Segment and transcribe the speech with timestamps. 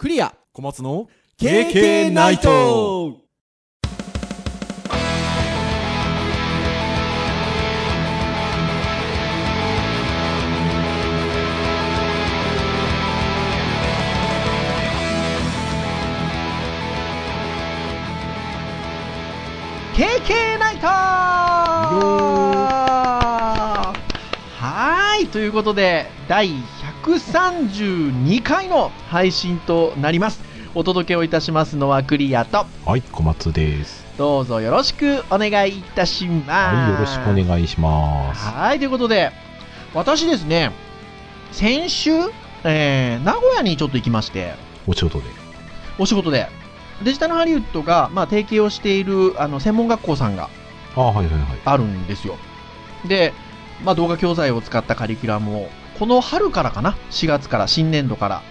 [0.00, 0.34] クリア。
[0.54, 3.10] 小松の KK ナイト。
[3.10, 3.14] ー
[19.94, 20.86] KK ナイト。
[24.56, 25.26] はーい。
[25.26, 26.48] ということで第
[27.02, 30.42] 132回の配信となります。
[30.74, 32.66] お届けをいたしますのはクリアと。
[32.84, 34.04] はい小松です。
[34.18, 36.50] どうぞよろしくお願いいたします。
[36.50, 38.46] はいよろしくお願いします。
[38.46, 39.32] はいということで
[39.94, 40.72] 私ですね
[41.52, 42.10] 先週、
[42.64, 44.54] えー名古屋にちょっと行きまして。
[44.86, 45.24] お仕事で。
[45.98, 46.48] お仕事で。
[47.02, 50.50] デジタルハリウッドが、まあ、提携をしているあの専門学校さんが
[50.94, 51.40] あはいはいはい。
[51.64, 52.36] あるんですよ。
[53.06, 53.32] で、
[53.84, 58.42] まあ、動画教材を使ったカリキュラムを、この春からかな、4月から新年度から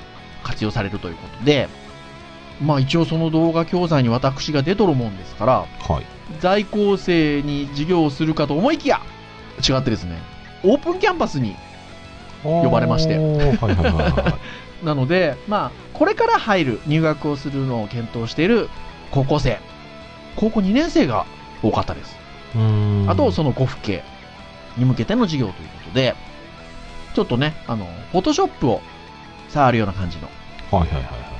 [0.43, 1.67] 活用されるということで、
[2.61, 6.05] まあ一応その動画教材に私が出とるもんですから、はい。
[6.39, 9.01] 在校生に授業をするかと思いきや、
[9.67, 10.19] 違ってですね、
[10.63, 11.55] オープンキャンパスに、
[12.43, 13.17] 呼ばれまして。
[14.85, 18.69] なので、まあ、これから入る、入学をするのを検討している
[19.09, 19.59] 高校生、
[20.35, 21.25] 高校2年生が
[21.63, 22.15] 多かったです。
[23.07, 24.01] あと、その5府県
[24.77, 26.15] に向けての授業ということで、
[27.19, 28.79] ちょっとね、あの、フォトショップを
[29.49, 30.29] 触るような感じの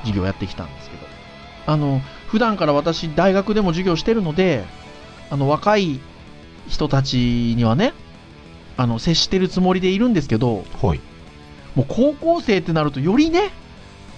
[0.01, 1.07] 授業をやってきたんですけど、
[1.67, 4.65] あの、普段から私、大学でも授業してるので、
[5.29, 6.01] あの、若い
[6.67, 7.93] 人たちにはね、
[8.75, 10.99] あの、接してるつもりでいるんですけど、はい。
[11.75, 13.51] もう高校生ってなると、よりね、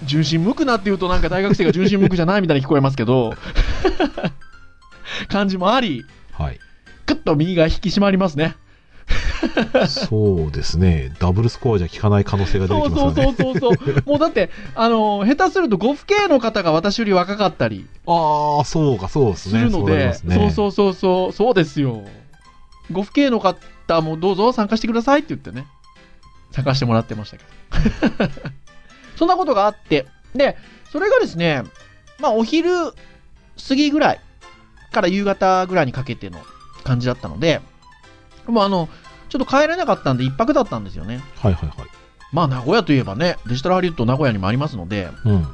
[0.02, 3.34] 純真無垢なっていうとなんか大学生が純真無垢じゃないみたいに聞こえますけど、
[5.30, 6.58] 感じもあり、はい。
[7.06, 8.56] ぐっと右が引き締まりますね。
[9.88, 11.12] そうですね。
[11.18, 13.34] ダブルスコアじゃ効かない可能性が出てそうきますよね。
[13.38, 14.02] そうそうそうそう。
[14.06, 20.34] もうだって、あの、下手すると5府系の方が私より若かったりああそうかそうですすねそうなりるので、ますね。
[20.36, 22.02] そうそうそうそう、そうですよ。
[22.92, 25.66] 5府系の方もどうぞ参加してくださいって言ってね、
[26.52, 27.44] 参加してもらってましたけ
[28.24, 28.30] ど。
[29.16, 30.56] そんなことがあって、で、
[30.90, 31.62] それがですね、
[32.18, 32.70] まあお昼
[33.68, 34.20] 過ぎぐらい
[34.92, 36.40] から夕方ぐらいにかけての
[36.84, 37.60] 感じだったので、
[38.46, 38.88] もうあの、
[39.32, 41.22] ちょっと帰れなかったんで一泊だったんですよね。
[41.40, 41.88] はいはいはい
[42.32, 45.46] まあ名古屋といえばね、デジタルハリウッド名古屋にもありますので、うん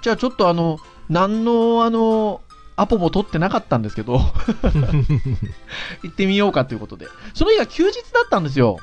[0.00, 0.78] じゃあちょっとあの、
[1.10, 2.40] 何のあの、
[2.76, 4.20] アポも取ってなかったんですけど、
[6.02, 7.06] 行ってみようかということで。
[7.34, 8.78] その日が休日だったんですよ。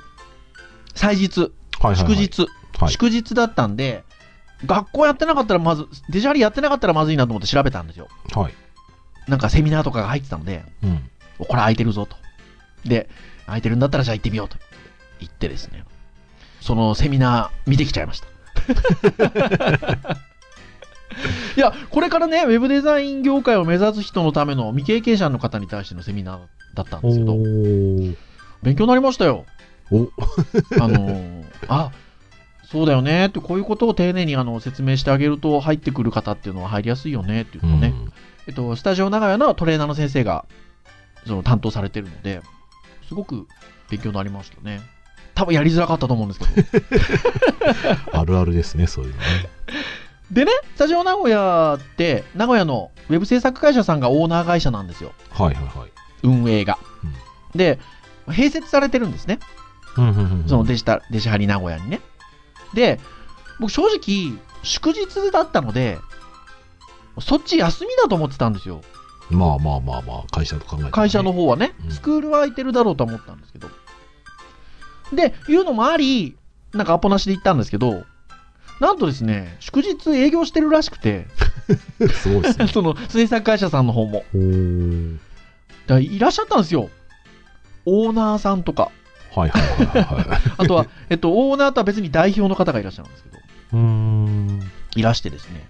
[0.94, 1.40] 祭日。
[1.40, 2.42] はいはいはい祝日。
[2.78, 4.04] はい祝日だったんで、
[4.66, 8.10] 学校やってなかったらまず、デジャリやってなかったらまずいなと思って調べたんですよ。
[8.34, 8.54] はい
[9.28, 12.16] なんかセミナーとかが入ってたので、うんおこれ空いてるぞと。
[12.86, 13.10] で、
[13.46, 14.58] 空いてるんだったらじゃあ行ってみようと。
[15.20, 15.84] 行ってですね、
[16.62, 18.28] そのセミナー見てきちゃいました。
[21.56, 26.40] いや、これからね、ウェブデザイン業界を目指す人のための未経験者の方に対してのセミナー
[26.74, 27.36] だったんですけど、
[28.62, 29.46] 勉強になりましたよ。
[29.92, 30.10] お
[30.82, 31.92] あのー あ、
[32.64, 37.94] そうだよねって、こういうことを丁寧にあの説明してあげると入ってくる方っていうのは入りやすいよねっていうのをね、
[38.48, 40.46] えっと、スタジオ長屋のトレーナーの先生が
[41.26, 42.42] その担当されてるので、
[43.08, 43.48] すごく
[43.90, 44.82] 勉強になりましたね。
[45.34, 46.86] 多分やりづらかったと思うんですけど。
[48.20, 49.26] あるあるですねそういうのね
[50.32, 55.14] でね、スタジオ名古屋って、名古屋のウェブ制作会社さんがオーナー会社なんですよ。
[55.30, 55.92] はいはいはい
[56.24, 56.80] 運営が。
[57.54, 57.80] で、
[58.28, 59.40] 併設されてるんですね。
[59.98, 62.02] うんうんうんうんそのデジタル、デジハリ名古屋にね。
[62.74, 63.00] で、
[63.60, 64.34] 僕正直、
[64.64, 66.00] 祝日だったので、
[67.22, 68.82] そっち休みだと思ってたんですよ。
[69.30, 73.70] まあまあまあまあ会社と考えてね会社の方はねう、んスクールは空いてるだろうと思ったんですけど。
[75.14, 76.36] で、いうのもあり、
[76.74, 78.06] なんかアポなしで行ったんですけど、
[78.80, 81.28] なんとですね、祝日営業してるらしくて、
[82.14, 84.24] すごいですね その制作会社さんの方も。
[85.88, 86.90] だいらっしゃったんですよ。
[87.86, 88.92] オーナーさんとか。
[89.36, 93.38] はいはいはいはいはい あとは、えっと、オーナーとは別に代表の方がいらっしゃるんですけど、
[93.74, 95.68] うーんいらしてですね、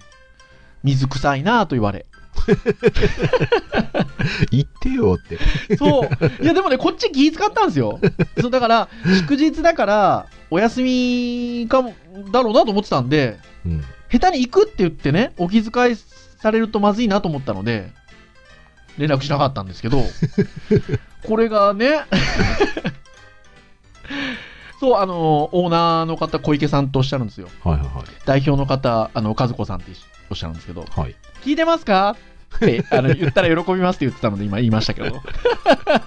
[0.83, 2.05] 水臭いなぁと言われ。
[4.51, 5.39] 言ってよって
[5.77, 6.43] そう。
[6.43, 7.99] いや、でもね、こっち気遣ったんですよ。
[8.39, 8.89] そう、だから、
[9.21, 11.95] 祝日だから、お休みかも、
[12.31, 17.91] だろうなと思ってたんで、うん下手に行くって言ってね、お気遣いされるとまずいなと思ったので、
[18.97, 20.03] 連絡しなかったんですけど、
[21.27, 22.05] これがね、
[24.79, 27.49] そう、あの、オーナーの方、小池さんとおっしゃるんですよ。
[27.63, 27.87] はいはい
[28.25, 29.91] 代表の方、あの、和子さんって
[30.29, 32.15] おっしゃるんですけど、はいはい聞いてますか？
[32.55, 35.21] ってあの言ったら喜びますって言ってたので今言いましたけど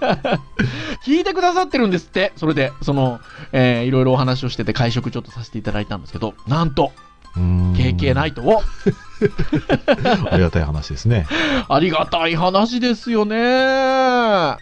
[1.04, 3.20] 聞いてくださってるんですってそれでその、
[3.52, 6.92] えーいろいろお話をしてて会食ちょっとさせていただいたんですけどなんと
[7.36, 8.62] KK ナイトを。
[10.32, 11.26] ありがたい話ですね。
[11.68, 14.56] ありがたい話ですよね。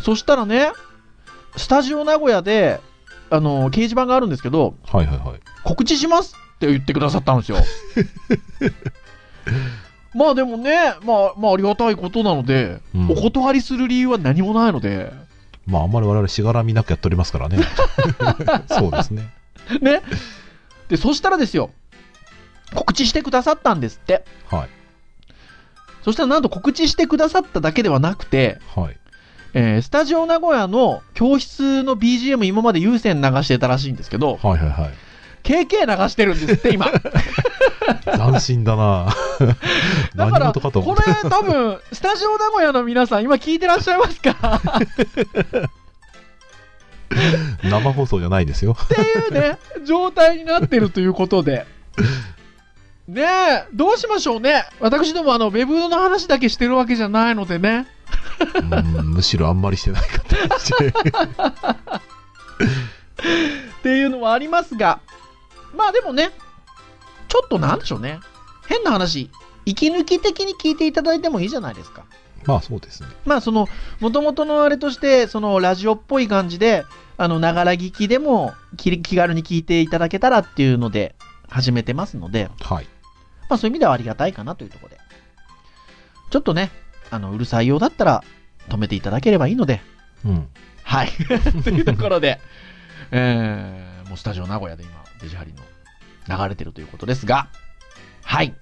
[0.00, 0.72] そしたらね、
[1.56, 2.80] スタジオ名古屋で、
[3.30, 5.40] あの、掲示板があるんですけど、はいはいはい。
[5.62, 7.58] 告知しますって言ってくださったんですよ。
[10.14, 15.12] まあでもね、まあ、まあありがたいことなので、うんお断りする理由は何もないので、
[15.66, 17.58] まあ、あんまり我々しがらみなくやっておりますからね。
[18.68, 19.30] そうですね。
[19.80, 20.02] ね。
[20.88, 21.70] で、そしたらですよ、
[22.74, 24.24] 告知してくださったんですって。
[24.48, 24.68] はい。
[26.04, 28.96] そしたらなんと告知してくださっただけではなくて、はい。
[29.54, 34.90] えースタジオ名古屋の教室の BGM 今まで有線流してたらしいんですけど、はいはいはい。
[35.44, 36.86] KK 流してるんですって、今。
[38.04, 39.06] 斬新だな
[40.16, 41.02] だ何から、事かと思こ。
[41.02, 44.60] れ多分、スタジオ名古屋の皆さん、今聞いてらっしゃいますか
[47.62, 48.76] 生放送じゃないですよ。
[48.82, 51.66] っていうね、状態になってるということで。
[53.06, 54.64] ねえ、どうしましょうね。
[54.80, 57.86] 私ども、あの、ウェブの話だけしてるわけじゃないのでね。
[58.54, 60.88] うんむしろあんまりしてないかとして。
[60.88, 60.92] っ
[63.82, 65.00] ていうのはありますが、
[65.74, 66.30] まあでもね、
[67.28, 68.20] ちょっとなんでしょうね。
[68.68, 69.30] 変な話、
[69.66, 72.04] 息抜き的に聞いていただいてもいいじゃないですか。
[72.46, 73.08] まあそうですね。
[73.24, 73.68] まあその、
[74.00, 76.84] もともとのあれとして、そのラジオっぽい感じで、
[77.16, 81.14] あの、ながら聞きでも気気軽に聞いていただけたらっていうので
[81.48, 82.84] 始めてますので、はい。
[83.48, 84.98] まあそういう意味ではありがたいかなというところで。
[86.30, 86.70] ちょっとね、
[87.10, 88.24] あの、うるさいようだったら
[88.68, 89.80] 止めていただければいいので、
[90.24, 90.48] うん。
[90.82, 91.08] はい。
[91.64, 92.40] というところで、
[93.10, 95.62] えー、もうスタジオ名古屋で今、デジハリの
[96.28, 97.48] 流れてるということですが、
[98.22, 98.54] はい。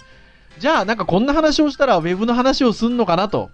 [0.59, 3.51] じゃあ、なんかこんな話をしたら、ウェブの話をすんのかなと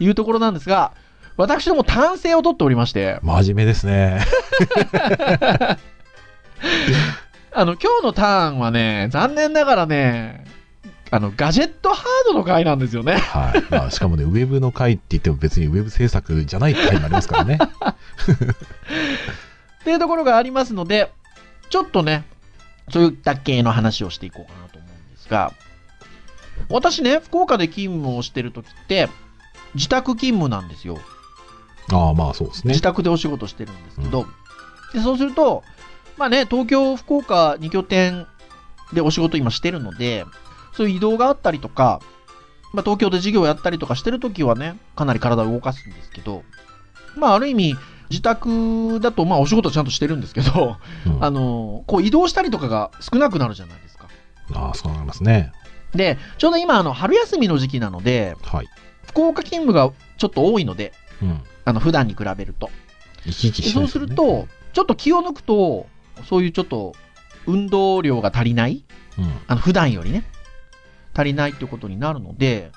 [0.00, 0.92] いうところなんですが、
[1.36, 4.20] 私ども単性を取っておりまして、真面目ですね。
[7.52, 10.44] あの、今日のターンはね、残念ながらね、
[11.10, 13.16] あの、ガジェットハードの回なんですよね。
[13.16, 13.64] はい。
[13.70, 17.58] まあ、しかもね、ウェブの回って言っても別にウェブ制作じゃない回もありますからね。
[19.80, 21.12] っていうところがありますので、
[21.70, 22.24] ちょっとね、
[22.90, 25.52] そういった系の話をしていこうかなと思うんですが、
[26.70, 29.08] 私ね、福岡で勤務をしてるときって、
[29.74, 30.98] 自宅勤務なんですよ。
[31.92, 32.82] ああ、まあそうですね自。
[32.82, 34.26] 宅でお仕事してるんですけど、
[34.92, 35.62] でそうすると、
[36.16, 38.26] まあね、東京、福岡2拠点
[38.92, 40.24] でお仕事今してるので、
[40.74, 42.00] そういう移動があったりとか、
[42.72, 46.42] まあ、東京で授業やったりとかしてるときはね、かなり体を動かすんですけど、
[47.16, 47.76] まあ、ある意味、
[48.10, 50.76] 自宅だと、まあ、お仕事ちゃんとしてるんですけど、
[51.06, 54.08] うんあの、こう移動したりとかが少なくなるじゃないですか。
[54.54, 55.52] ああ、そうなりますね。
[55.94, 58.68] で、ちょうど今、あの、春休みの時期なので、はい。
[59.06, 61.40] 福岡勤務がちょっと多いので、うん。
[61.64, 62.70] あの、普段に比べると。
[63.24, 65.86] 生き生きでそうすると、ちょっと気を抜くと、
[66.28, 66.94] そういうちょっと、
[67.46, 68.84] 運動量が足りない
[69.18, 69.32] うん。
[69.46, 70.24] あの、普段よりね、
[71.14, 72.70] 足りないっていうことになるので、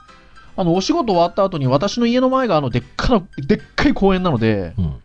[0.56, 5.01] あの、お仕事終わった後に私の家の前があの、でっかな、でっかい公園なので、うん。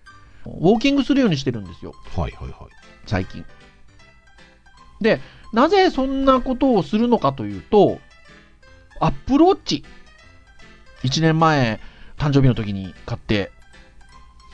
[0.61, 1.95] ウォーキングするようにしてるんですよ。
[2.17, 2.55] はいはいはい。
[3.07, 3.45] 最近。
[5.01, 5.21] で、
[5.53, 8.01] なぜそんなことをするのかというと、
[9.01, 9.85] アップルウォッチ。
[11.03, 11.81] 1年前、
[12.17, 13.51] 誕生日の時に買って、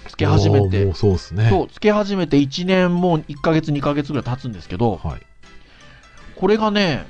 [0.09, 1.49] つけ始めてそうですね。
[1.49, 5.21] そう、つけ始めて1年もう1ヶ月、2ヶ月ぐらい経つんですけど、はい。
[6.37, 7.07] これがね、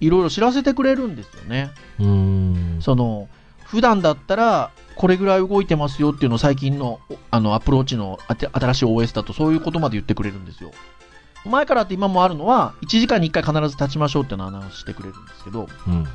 [0.00, 1.70] いろいろ知らせてくれるんですよね。
[1.98, 2.78] うーん。
[2.80, 3.28] その、
[3.66, 10.70] 普段だったら、これぐらい動いてますよっていうのを最近の、おあの、アプローチの新しい OS だとそういうことまで言ってくれるんですよ。
[11.44, 16.06] 前からって今もあるのは、1時間に1回必ず立ちましょうっていうのをアナウンスしてくれるんですけど、うん。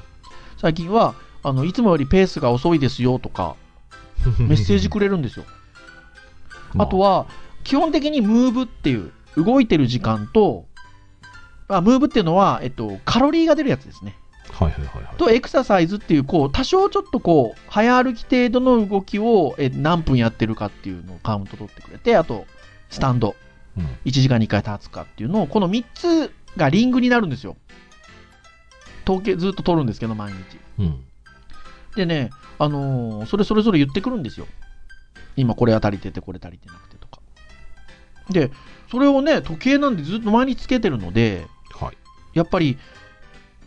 [0.58, 3.56] 最近は、あの、いつもよりペースが遅いですよとか、
[4.40, 5.46] メッセージくれるんですよ。
[6.78, 7.26] あとは、は、
[7.64, 10.66] 基本的にムーブっていう、動いてる時間と、
[11.68, 14.18] あムーブっていうのは、えっと、カロリーが出るやつですね。
[14.52, 15.18] はいはいはいはい。
[15.18, 22.46] と、エクササイズっていう、こう、多少ちょっとこう、早歩き程度の動きをえ何分やってるかっていうのをカウント取ってくれて、あと、
[22.90, 23.36] スタンド、
[23.78, 23.86] うん。
[24.06, 27.56] 1時間に1回立つかっていうのを、この3つがリングになるんですよ。
[29.08, 30.38] 統計ずっと取るんですけど、毎日。
[30.80, 31.04] うん。
[31.96, 32.30] でね、
[32.60, 34.48] あのーそれそれぞれ言ってくるんですよ。
[35.36, 37.20] 今これは足りてて、これ足りてなくてとか。
[38.30, 38.52] で、
[38.90, 41.46] それをね、時計なんでずっと毎日つけてるので、
[41.80, 41.98] はい。
[42.34, 42.78] やっぱり、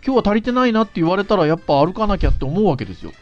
[0.04, 3.12] 今日は足りてないなって言われたら、やっぱ歩かなきゃって思うわけですよ。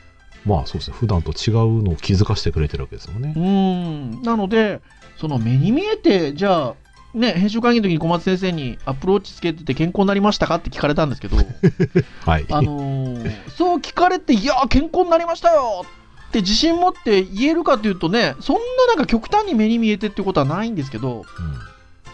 [0.44, 0.96] まあそうですね。
[0.98, 3.38] 普段と違うのを気づかせてくれてるわけですよねう。
[3.38, 4.22] ーん。
[4.22, 4.80] なので、
[5.16, 6.74] その目に見えて、じゃあ、
[7.14, 11.36] ね、編集会議の時に小松先生にアプローチつけてて健康になりましたかって聞かれたんですけど、
[12.24, 12.46] はい。
[12.50, 15.84] あのーそう聞かれて、いやー、健康になりましたよ
[16.28, 21.24] って自信持って言えるかというとね、そんななんか極端に目に見えてってことはないんですけど、うん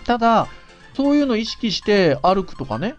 [0.05, 0.49] ただ、
[0.97, 2.95] そういうのを意識して歩くとかね、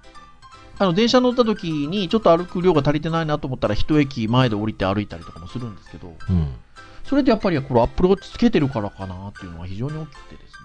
[0.80, 6.56] あの電車乗った時にちょっと歩く量が足りてないなと思ったら一駅前で降りて歩いたりとかもするんですけどうん。
[7.04, 10.58] それでやっぱりこれアップルウォッチつけてるからかなっていうのは非常に大きくてですね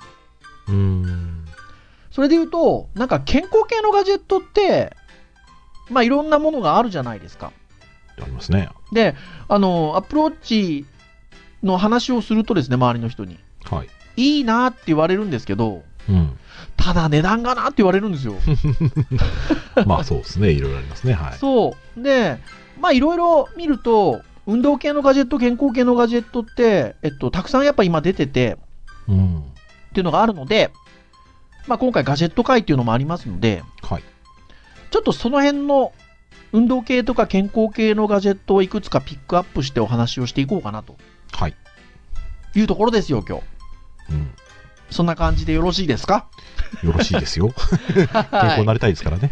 [0.68, 1.44] うーん。
[2.12, 4.97] それで言うとなんか健康系のガジェットって
[5.90, 7.52] まあいろんなものがあるじゃないですか
[8.16, 8.68] ありますね。
[8.92, 9.16] で
[9.49, 10.87] あのアップルウォッチ
[11.64, 13.88] の話をするとですね周りの人にはい。
[14.16, 16.38] いいなって言われるんですけどうん。
[16.76, 18.35] ただ値段がなって言われるんですよ
[19.87, 20.50] まあそうですね。
[20.50, 21.14] いろいろありますね。
[21.14, 21.38] はい。
[21.38, 22.02] そう。
[22.02, 22.38] で、
[22.81, 28.59] まあいろいろ見ると、運動系のガジェット、健康系のガジェットって、えっと、たくさんやっぱ今出てて
[29.09, 29.38] うん。
[29.38, 29.43] っ
[29.95, 30.71] ていうのがあるので、
[31.66, 34.02] まあ今回ガジェット会っていうのもありますので、はい。
[34.90, 35.93] ちょっとその辺の
[36.52, 40.97] 運動系とか健康系のガジェットをいくつかピックアップしてお話をしていこうかなと
[41.33, 41.54] はい。
[42.54, 43.43] いうところですよ、今日。
[44.11, 44.31] うん。
[44.90, 46.26] そんな感じでよろしいですか？
[46.83, 47.52] よろしいですよ。
[47.95, 49.31] 健康になりたいですからね。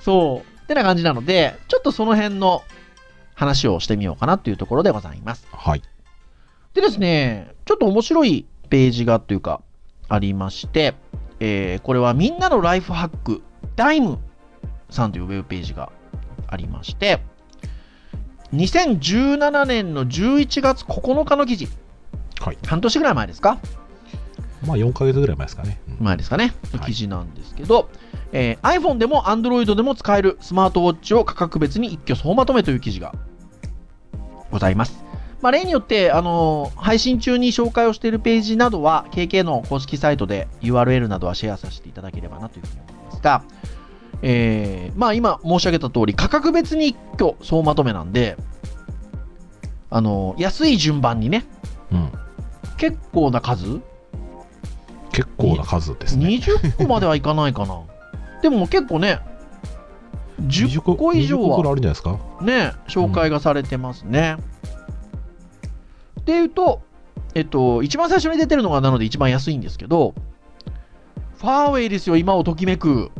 [0.00, 0.62] そう。
[0.64, 2.62] ってな感じなので、ちょっとその辺の
[3.34, 5.46] 話をしてみようかなというところでございます。
[5.52, 5.82] はい。
[6.74, 9.62] でですね、ちょっと面白いページがというか、
[10.08, 10.94] ありまして、
[11.40, 13.42] えーこれはみんなのライフハック、
[13.76, 14.18] ダイム
[14.90, 15.92] さんというウェブページが
[16.48, 17.20] ありまして、
[18.54, 21.68] 2017年の11月9日の記事、
[22.40, 22.58] はい。
[22.66, 23.58] 半年ぐらい前ですか
[24.64, 25.80] まあ4ヶ月ぐらい前ですかね。
[26.00, 27.88] うん前ですかね、記事なんですけど、
[28.32, 33.12] えー iPhone でも Android でも使えるスマートウォッチを価格別に一挙総まとめという記事が
[34.50, 35.04] ございます。
[35.42, 43.42] まあ、例によって、あのー配信中に紹介をしているページなどは KK の公式サイトで URL などはシェアさせていただければなというふうに思いますが、
[44.22, 48.36] えーまあ、今申し上げた通り価格別に一挙総まとめなんで、
[49.90, 51.44] あのー安い順番にね
[51.92, 52.10] うん。
[52.78, 53.80] 結構な数
[55.16, 56.26] 結構な数ですね。
[56.26, 57.80] 20個まではいかないかな。
[58.42, 59.18] でも結構ね、
[60.42, 62.18] 10個以上20個ぐらいあはるんじゃないですか？
[62.42, 64.36] ね、紹介がされてますね。
[66.26, 66.82] でいうと、
[67.34, 70.14] えっと、一番最初に出てるのがなので一番安いんですけど、
[71.38, 73.10] ファーウェイですよ、今をときめく。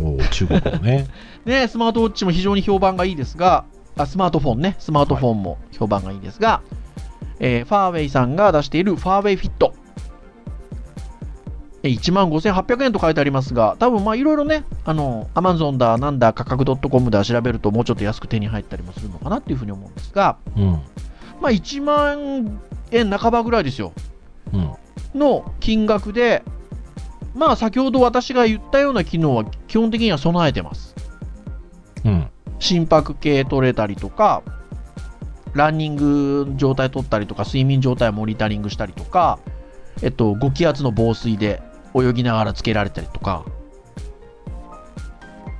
[0.00, 1.06] おー中国のね。
[1.46, 3.64] ね、スマートウォッチも非常に評判がいいですが、
[3.96, 6.60] あスマートフォンね、スマートフォンも評判がいいですが、
[7.38, 9.72] えーファーウェイさんが出しているファーウェイフィット。
[11.88, 20.64] 1万5800円と書いてありますが、多分まあいろいろね、あの、アマゾンだ、なんだ、価格 .com だ調べるともうちょっと安く手に入ったりもするのかなっていうふうに思うんですが、うん。
[21.40, 23.92] まあ1万円半ばぐらいですよ。
[24.52, 24.72] うん。
[25.14, 26.42] の金額で、
[27.34, 30.94] まあ先ほど私が言ったような機能は基本的には備えてます。
[32.04, 32.28] うん。
[32.58, 34.42] 心拍計取れたりとか、
[35.54, 39.38] ランニング状態取ったりとか、睡眠状態をモニタリングしたりとか、
[40.02, 41.62] えっと、5気圧の防水で
[41.96, 43.44] 泳ぎながらつけられたりとか、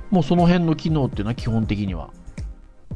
[0.09, 2.11] もうその辺の機能っていうのは基本的には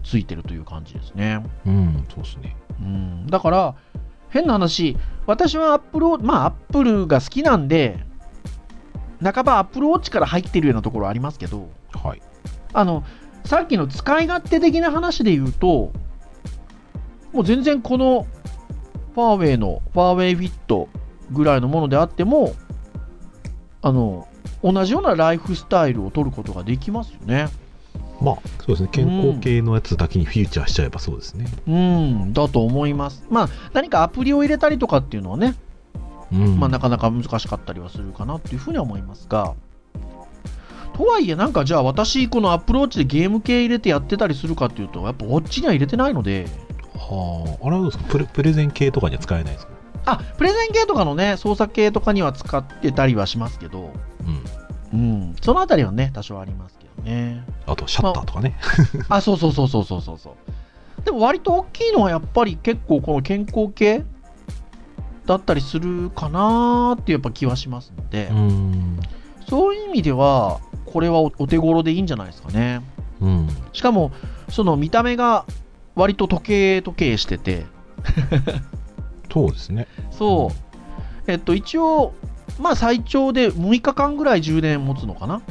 [0.03, 1.43] ついてるという感じですね。
[1.65, 2.05] うん。
[2.09, 2.55] そうですね。
[2.79, 3.75] うん、だから、
[4.29, 7.99] 変な話、私はアップルを、まあ、アップルが好きなんで、
[9.21, 12.21] 半ばアップルウォッチから入ってるようなところありますけど、はい。
[12.73, 13.03] あの、
[13.45, 15.91] さっきの使い勝手的な話で言うと、
[17.33, 18.25] もう全然この
[19.13, 20.89] ファーウェイのファーウェイフィット
[21.31, 22.55] ぐらいのものであっても、
[23.81, 24.27] あの、
[24.63, 27.47] 同じようなライフスタイルを取ることができますよね。
[28.21, 28.89] まあ、そうですね。
[28.91, 31.45] 健康系のやつだけにフィーチャーしちゃえばそうですね。
[31.67, 33.25] うん、だと思います。
[33.29, 35.55] まあ、何かアプリを入れたりとかっていうのはね、
[36.31, 36.59] うん。
[36.59, 39.55] まあ、なかなか難しかったりはするかなっていうふうには思いますが、
[40.93, 46.45] とはいえ、なんかじゃあ私、このアップルウォッチでゲーム系入れてやってたりするかっていうと、やっぱウォッチには入れてないので、
[46.93, 47.65] はあ。
[47.65, 48.09] あれはどうですか？
[48.11, 49.73] プレプレゼン系とかには使えないですか？
[50.05, 53.91] あ、プレゼン系とかのね、操作系とかには使ってたりはしますけど、
[54.93, 54.99] うん。
[54.99, 57.45] うん、そのあたりはね、多少ありますけどね。
[57.65, 58.57] あと、シャッターとかね。
[59.09, 61.05] あ、そうそうそうそうそうそうそう。
[61.05, 64.03] でも割と大きいのはやっぱり結構この健康系
[65.25, 68.99] だったりするかなーっていうやっぱ気はしますので、うん。
[69.49, 72.81] そういう意味では、これはおお手頃でいいんじゃないですかね。
[73.21, 73.47] うん。
[73.73, 74.11] しかも、
[74.49, 75.45] その見た目が
[75.95, 77.65] 割と時計時計してて、
[79.31, 79.87] そうですね。
[80.11, 80.51] そ
[81.27, 82.13] う、えっと、一応、
[82.59, 85.41] まあ最長で6日間ぐらい充電持つのかな。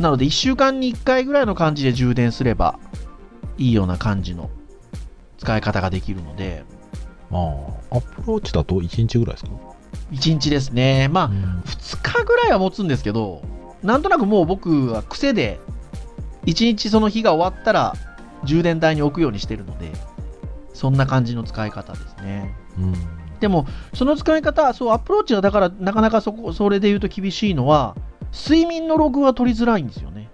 [0.00, 2.78] なので、1週間に1回ぐらいの感じで充電すれば
[3.56, 4.50] いいような感じの
[5.38, 6.64] 使い方ができるので、
[7.30, 9.50] まあ、アップルウォッチだと1日ぐらいですか
[10.12, 11.08] ？1日ですね。
[11.08, 13.42] まあ、うん2日ぐらいは持つんですけど、
[13.82, 15.58] なんとなくもう僕は癖で、
[16.44, 17.94] 1日その日が終わったら
[18.44, 19.90] 充電台に置くようにしてるので、
[20.74, 22.54] そんな感じの使い方ですね。
[22.78, 22.94] うん。
[23.40, 27.96] でも、その使い方、そう、アプローチはだから、なかなかそこ、それで言うと厳しいのは、
[28.32, 30.30] 睡眠のログは取りづらいんですよね。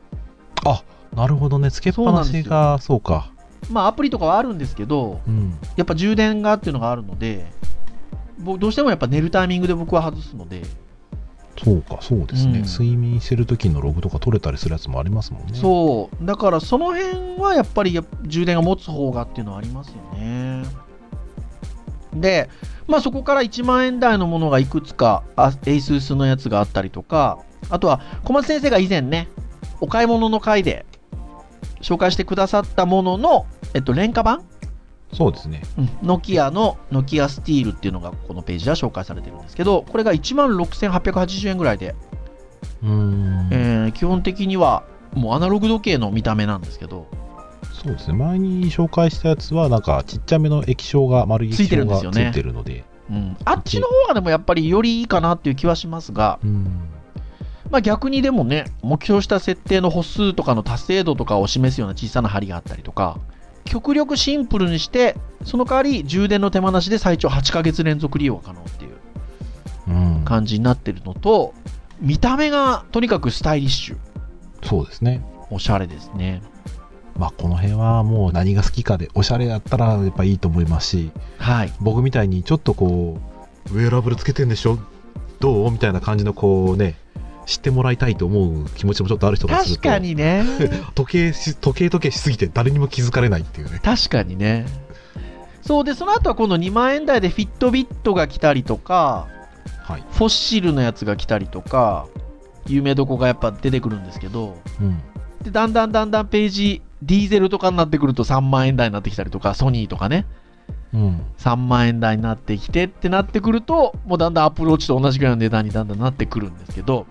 [0.64, 0.82] あ
[1.14, 1.70] なるほどね。
[1.70, 3.30] つけっぱなしがそうか。
[3.70, 5.56] まあアプリとかはあるんですけどうん。
[5.76, 7.46] やっぱ充電がっていうのがあるので
[8.38, 10.62] 僕どうしてもやっぱ寝るタイミングで僕は外すので、
[11.62, 12.64] そうかそうですね、うん。
[12.64, 15.54] 睡眠してる時のログとか取れたりするやつもありますもんね。
[15.54, 16.24] そう。
[16.26, 20.64] だからその辺はやっぱりや充電が持つ方がっていうのはありますよね
[22.14, 22.50] で
[22.86, 27.38] まあそこから1万円台のものがいくつかあ ASUS のやつがあったりとか
[27.70, 29.28] あとは小松先生が以前ね
[29.80, 30.84] お買い物の回で
[31.80, 34.44] 紹介してくださったものの、えっと、廉価版？
[35.12, 35.62] そうですね。
[36.02, 41.94] ノキアのノキアスティールっていうのがこのページでは紹介されてるんですけどこれが1万6880円ぐらいで、
[42.82, 43.48] うーん。
[43.50, 47.06] えー基本的にはもうアナログ時計の見た目なんですけど
[47.82, 48.14] そうですね。
[48.14, 52.30] 前に紹介したやつはなんかちっちゃめの液晶が丸い液ついてる晶がつんですよね。
[52.30, 52.84] いてるので。
[53.10, 56.88] うん、あっちの方がでもやっぱりよりいいかなっていう気はしますが、うん。
[57.70, 63.18] まあ、逆にでもね目標した設定の歩数とかの達成度とかを示すような小さな針があったりとか
[63.64, 68.92] 極力シンプルにしてその代わり充電の手間なしで最長8ヶ月連続利用が可能っていう
[69.88, 70.22] うん。
[70.26, 71.54] 感じになってるのと
[71.98, 73.96] 見た目がとにかくスタイリッシュ。
[74.64, 75.24] そうですね。
[75.50, 76.42] おしゃれですね
[77.16, 81.72] まあこの辺はもう何が好きかでおしゃれだったらやっぱいいと思いますしはい。
[81.80, 83.18] 僕みたいにちょっとこ
[83.70, 84.78] うウェアラブルつけてんでしょ？
[85.40, 85.70] どう？
[85.70, 86.96] みたいな感じのこうね
[87.46, 90.44] 知ってもらいたいと思う気持ちもちょっとある人がする確とかにね。
[90.94, 93.80] 時計し時計時計しすぎて誰にも気づかれないっていうね。
[93.82, 94.66] 確かにね。
[95.62, 99.28] そうでその後は今度2万円台でフィットビットが来たりとか
[99.84, 102.06] はい、フォッシルのやつが来たりとか
[102.66, 105.00] 有名どこがやっぱ出てくるんですけどうん、
[105.42, 110.26] でだんだんだんだんページディーゼルとかになってくると3万円台になってきたりとかソニーとかね。
[110.94, 117.06] うん、3万円台になってきてってなってくるともうだんだんアプローチと同じぐらいの値段にだんだんなってくるんですけど。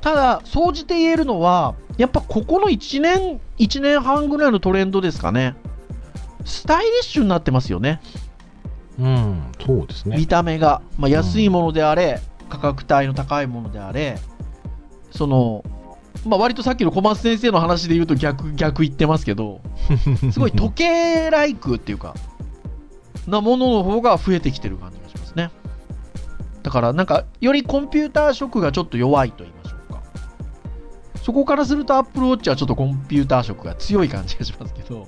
[0.00, 5.56] ただ総じて言えるのはやっぱここの1年1年半ぐらいのトレンドですかね。
[6.44, 8.00] スタイリッシュになってますよね。
[8.98, 10.16] うん、そうですね。
[10.16, 14.18] 見た目が、まあ、安いものであれ、価格帯の高いものであれ
[15.10, 15.64] その、
[16.26, 19.60] まあ、割とさっきの小松先生の話で言うと逆逆言ってますけど
[20.32, 22.14] すごい時計ライクっていうか
[23.26, 25.50] なものの方が増えてきてる感じがしますね。
[26.62, 30.02] だからなんかよりコンピューター色がちょっと弱いと言いましょうか。
[31.22, 35.06] そこからするとアップルウォッチはちょっとコンピューター色が強い感じがしますけど。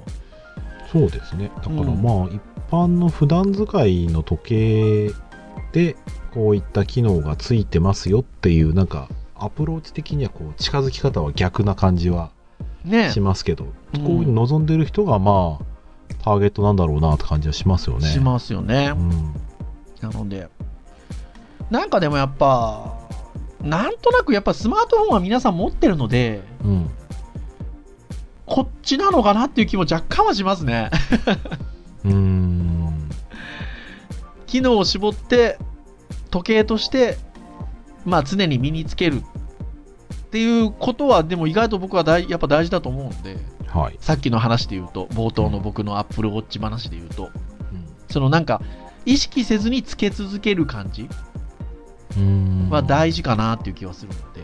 [0.92, 1.50] そうですね。
[1.56, 2.02] だからうん。
[2.02, 5.14] まあ、一般の普段使いの時計
[5.72, 5.96] で
[6.34, 9.08] こういった機能がついてますよっていうなんか
[9.40, 12.30] アプローチ的にはこう近づき方は逆な感じは
[12.84, 13.10] ね。
[13.10, 14.04] しますけど、うん。
[14.04, 15.64] こういうの望んでる人がまあ
[16.22, 18.06] ターゲットなんだろうなって感じはしますよね。
[18.06, 19.34] しますよね、うん。
[20.00, 20.48] なので、
[21.70, 22.98] なんかでもやっぱ、
[23.60, 26.90] なんとなくやっぱスマートフォンは皆さん持ってるので、うん。
[28.46, 30.90] こっちなのかなっていう気も若干はしますね。
[32.04, 33.10] うーん。
[34.46, 35.58] 機能を絞って、
[36.30, 37.18] 時計として、
[38.04, 39.22] まあ常に身につける
[40.30, 47.26] っていうことは、でも意外と僕は大やっぱ大事だと思うんで、はい、さっきの話で言うと、冒頭の僕のアップルウォッチ話で言うと、う
[47.74, 48.62] んそのなんか、
[49.06, 51.08] 意識せずにつけ続ける感じ
[52.70, 54.42] は大事かなっていう気はするので、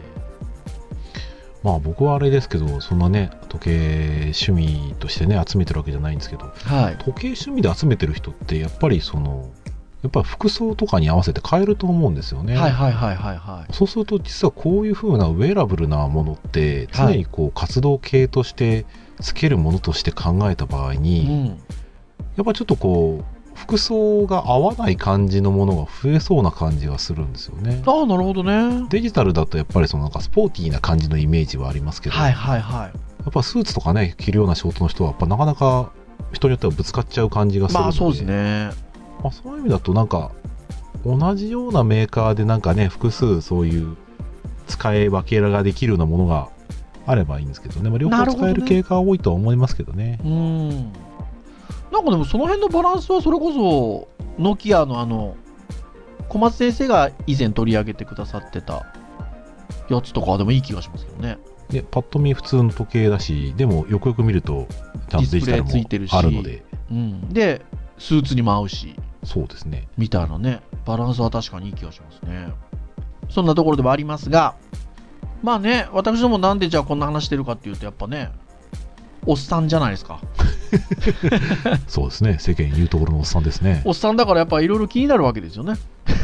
[1.63, 6.47] まあ僕はあれですけどそんなね時計趣味としてね集めてるわけじゃないんですけど。
[6.47, 6.97] はい。
[6.99, 9.53] 時計趣味で集めてる人ってやっぱりその
[10.07, 12.57] やっぱり服装とかに合わせて変えると思うんですよね。
[12.57, 13.75] はいはいはいはいはい。
[13.75, 18.87] そうすると実はこういう風なウェアラブルなものって常にこう活動系として
[19.21, 21.47] つけるものとして考えた場合うに、ん。
[22.37, 27.83] やっぱちょっとこう服装が合わない感じのものが増えそうな感じがするんですよね。
[27.85, 28.87] ああ、なるほどね。
[28.91, 32.81] デジタルだとやっぱりそのなんかスポーティーな感じのイメージはありますけど、はいはいはい。
[32.85, 32.93] や
[33.31, 35.91] っぱスーツとかね着るような仕事の人はやっぱなかなか
[36.33, 38.71] 人によってはぶつかっちゃう感じがするので、まあそうですね。
[39.27, 40.31] まあ、そういう意味だとなんか
[41.05, 43.97] 同じようなメーカーでなんかね複数そういう
[44.69, 46.49] 使い分けができるようなものが
[47.07, 50.93] あればいいんですけどね、まあ、両方使える系が多いとは思いますけどねうん。
[51.93, 54.09] なんかでもその辺のバランスはそれこそ、
[54.43, 55.37] ノキアのあの、
[56.29, 58.87] 小松先生が以前取り上げてくださってた
[59.89, 61.39] やつとかでもいい気がしますけどね。
[61.71, 64.69] でパッと見普通の時計だしでもよくよく見ると
[65.09, 65.71] ちゃんとデジタルも
[66.13, 67.29] あるのでうん。
[67.33, 67.65] で、
[67.99, 68.95] スーツにも合うし、
[69.27, 72.49] そうですねみたいなね、バランスは確かにいい気がしますね。
[73.29, 74.55] そんなところでもありますが、
[75.43, 78.31] まあね、私どもなんでじゃあこんな話してるかっていうと、やっぱね、
[79.27, 80.21] おっさんじゃないですか。
[81.89, 85.75] そうですね世間言うところのおっさんですねおっさんだからやっぱいろいろ気になるわけですよね。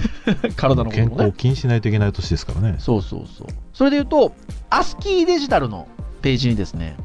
[0.57, 1.33] 体のね健康を。
[1.33, 2.77] 気にしないといけない年ですからね。
[2.79, 3.47] そうそうそう。
[3.73, 4.33] それで言うと、
[4.71, 5.88] アスキーデジタルの
[6.21, 6.97] ページにですね、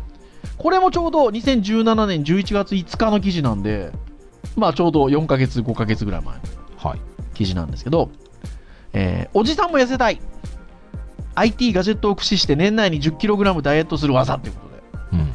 [0.57, 3.91] これもちょうど2017年11月5日の記事なんで、
[4.55, 6.41] まあちょうど4ヶ月、5ヶ月ぐらい前の
[6.77, 7.01] はい。
[7.33, 8.09] 記事なんですけど、
[8.93, 10.19] えーおじさんも痩せたい。
[11.35, 14.81] IT ガジェットを駆使して年内に 10kg ダイエットする技ということで、
[15.13, 15.33] うん。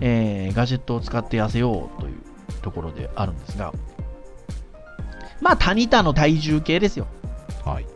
[0.00, 2.16] えーガジェットを使って痩せようという
[2.62, 3.72] ところであるんですが、
[5.40, 7.08] まあ、タニタの体重計ですよ。
[7.64, 7.82] はい。
[7.82, 7.86] い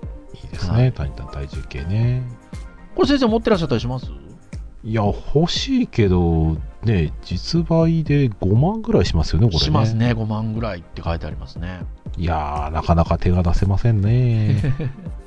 [0.45, 0.93] いですはいね。
[0.93, 2.23] タニタン体重計ね。
[2.97, 4.07] これ先生持ってらっしゃったりします？
[4.83, 9.65] いや、欲しいけど、ね、実売で5万ぐらいしますよね、これね。
[9.65, 10.13] しますね。
[10.13, 11.81] 5万ぐらいって書いてありますね。
[12.17, 14.57] いやー、なかなか手が出せませんね。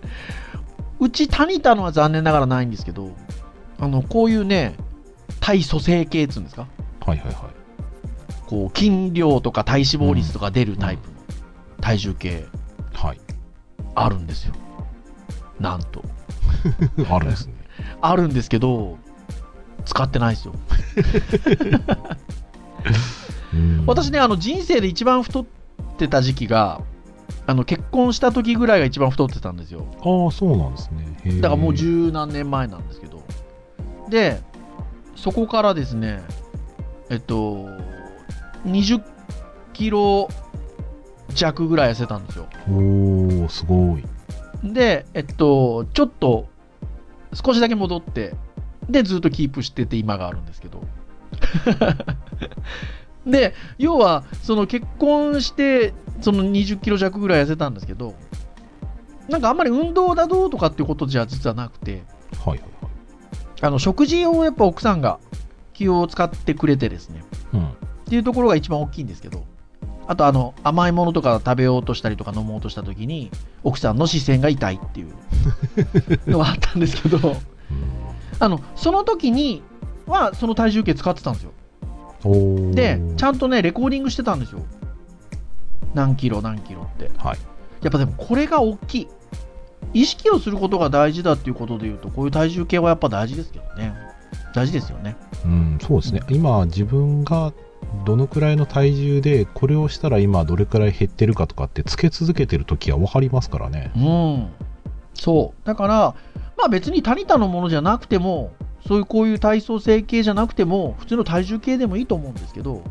[1.00, 3.12] うちタニタのは残念ながらないんですけど、
[3.80, 4.76] あの、こういうね、
[5.39, 6.67] 体組成計っつうんですか？
[7.06, 7.36] はいはいはい。
[8.48, 11.15] こう、筋量とか体脂肪率とか出るタイプの
[11.82, 12.45] 体重計
[12.93, 13.19] はい。
[13.95, 14.54] あるんですよ。
[15.60, 16.04] なんと。
[17.10, 17.54] あるんですね。
[18.02, 18.98] あるんですけど、
[19.86, 20.54] 使ってないですよ。
[23.54, 25.46] うん私ね、あの人生で一番太っ
[25.98, 26.82] てた時期が、
[27.48, 29.86] あの結婚した時ぐらいが一番太ってたんですよ。
[30.02, 31.42] ああ、そうなんですね。
[31.42, 33.24] だからもう十何年前なんですけど。
[34.10, 34.42] で、
[35.15, 36.22] そこからですね、
[37.10, 37.68] えっと、
[38.65, 39.02] 20
[39.74, 40.30] キロ
[41.34, 42.48] 弱ぐらい痩せたんですよ。
[42.68, 44.04] おー、すごい。
[44.63, 46.48] で、えっと、ちょっと
[47.34, 48.36] 少しだけ戻って、
[48.89, 50.82] で、ずっとキープしてて今があるんですけど。
[53.25, 58.15] で、要は、その結婚して、その20キロ弱ぐらい痩せたんですけど、
[59.30, 62.04] なんかあんまり運動だどうとかっていうことじゃ実はなくて、
[62.43, 62.69] はいはいはい。
[63.62, 65.19] あの食事をやっぱ奥さんが
[65.73, 67.23] 気を使ってくれてですね、
[67.54, 67.67] うん。
[67.67, 67.71] っ
[68.06, 69.45] ていうところが一番大きいんですけど、
[70.08, 73.30] あとあの甘いものとか食べようとしたりとか飲もうとした時に、
[73.63, 75.13] 奥さんの視線が痛いっていう
[76.25, 77.17] のがあったんですけど、
[77.69, 78.09] うん
[78.39, 79.62] あのその時に
[80.08, 81.52] はその体重計使ってたんですよ。
[82.73, 84.62] で、ちゃんとね、レコーディングしてたんですよ。
[85.93, 87.10] 何キロ、何キロって。
[87.17, 87.38] はい。
[87.82, 89.08] やっぱでもこれが大きい。
[89.93, 93.93] 意識をすることが大事だっていうことで言うと、こういう体重計はやっぱ大事ですけどね。
[94.54, 95.15] 大事ですよね。
[95.45, 96.21] うん、そうですね。
[96.30, 97.54] 今、自分が
[98.06, 103.91] どのくらいの体重で、これをしたら今どれくらい減ってるかとかって、つけ続けてる時は分かりますからね。
[103.95, 104.47] うん。
[105.13, 105.67] そう。
[105.67, 106.15] だから、
[106.60, 108.52] まあ別にタニタのものじゃなくても、
[108.86, 112.84] そういうこういう体操整形じゃなくても、普通の体重計でもいいと思うんですけど、うん。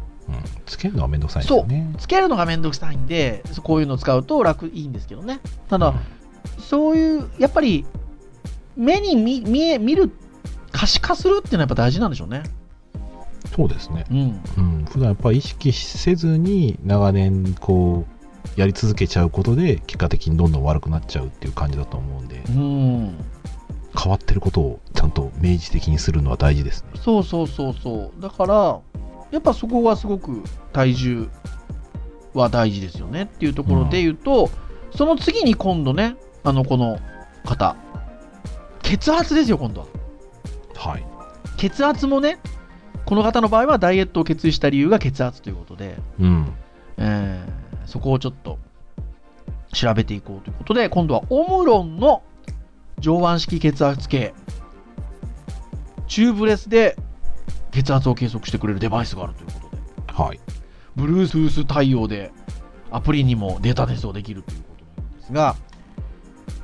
[0.67, 1.95] つけるのはめんどくさいんですよね。
[1.99, 5.41] つけるのがめんどくさいんで、こういうのを使うと楽、いいんですけどね。
[5.69, 5.95] ただ、
[6.59, 7.85] そういう、やっぱり、
[8.77, 10.13] 目に見見え、見る、
[10.73, 12.43] 可視化するっていうのはやっぱ大事なんでしょうね。
[13.55, 14.05] そうですね。
[14.11, 14.41] うん。
[14.57, 14.85] うん。
[14.85, 18.07] 普段やっぱり意識せずに、長年、こ
[18.57, 23.17] う、やり続けちゃうことで、結果的にどんどん悪くなっちゃうっていう感じだと思うんで、うん。
[24.01, 26.91] 変わってることをちゃんと明示的にするのは大事ですね。
[27.03, 28.23] そうそうそうそう。
[28.23, 28.81] だから、
[29.31, 31.29] やっぱそこはすごく体重
[32.33, 34.51] は大事ですよねっていうところで言うと、
[34.95, 36.99] その次に今度ね、あの、この
[37.45, 37.77] 方。
[38.83, 39.87] 血圧ですよ、今度は。
[40.77, 41.05] はい。
[41.57, 42.39] 血圧もね、
[43.05, 46.53] この方の場合はダイエットを決意した理由が血圧ということで、うん。
[46.99, 48.59] えーそこをちょっと
[49.73, 52.23] 調べていこうということで、今度はオムロンの
[53.01, 54.35] 上腕式血圧計。
[56.07, 56.97] チューブレスで
[57.71, 59.69] 血圧を計測してくれるデバイスがあるというこ
[60.07, 60.41] とで、はい。
[60.97, 62.33] Bluetooth 対応で
[62.91, 65.57] アプリにもデータ転送できるということなんですが、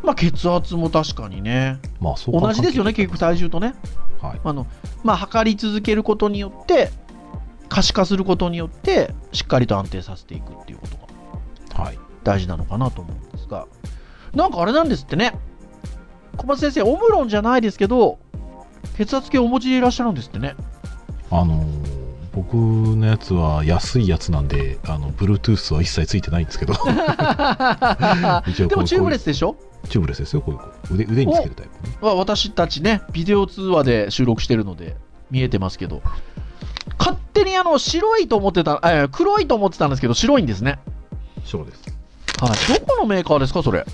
[0.02, 3.74] まあ、血圧も確かにね、まあ、そう同じですよね、結局体重とね。
[4.20, 4.40] はい。
[4.42, 4.66] あの、
[5.02, 6.90] まあ、測り続けることによって、
[7.68, 10.96] 可視化することによって、しっかりと安定させていくっていうこと
[11.76, 11.98] がはい。
[12.22, 13.66] 大事なのかなと思うんですが、
[14.34, 15.38] なんかあれなんですってね、
[16.36, 18.18] 小松先生、オムロンじゃないですけど、
[18.96, 20.54] 血圧計をお持ちでいらっしゃるんですってね。
[21.30, 21.94] あのー
[22.34, 26.86] 僕のやつは安いやつなんで、あの、Bluetooth は一切ついてないんですけど、 でも
[28.84, 29.54] チューブレスでしょ？
[29.88, 30.54] チューブレスですよ、こう
[30.94, 31.96] いう腕腕につけるタイプね。
[32.02, 34.96] まあ私たちね、ビデオ通話で収録してるので、
[35.30, 36.02] 見えてますけど、
[36.98, 40.80] 勝手にあの白いと思ってた、え黒いと思ってたんですけど、白いんですね。
[41.44, 41.84] そうです。
[42.40, 42.50] はい。
[42.80, 43.84] どこのメーカーですか、それ？
[43.84, 43.86] こ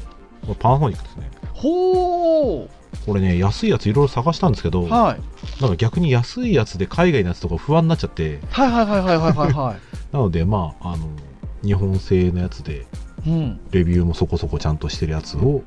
[0.48, 1.29] れパナソニックですね。
[1.60, 2.68] ほー。
[3.06, 5.60] これね、安いやついろいろ探したんですけど、はい。
[5.60, 9.76] なんか逆に安いやつで海外のやつとか不安になっちゃって、はいはいはいはいはいはいは
[10.12, 11.06] なので、まあ、あの、
[11.62, 12.86] 日本製のやつで、
[13.26, 13.30] い。
[13.30, 13.60] うん。
[13.70, 15.62] レビューもそこそこちゃんとしてるやつを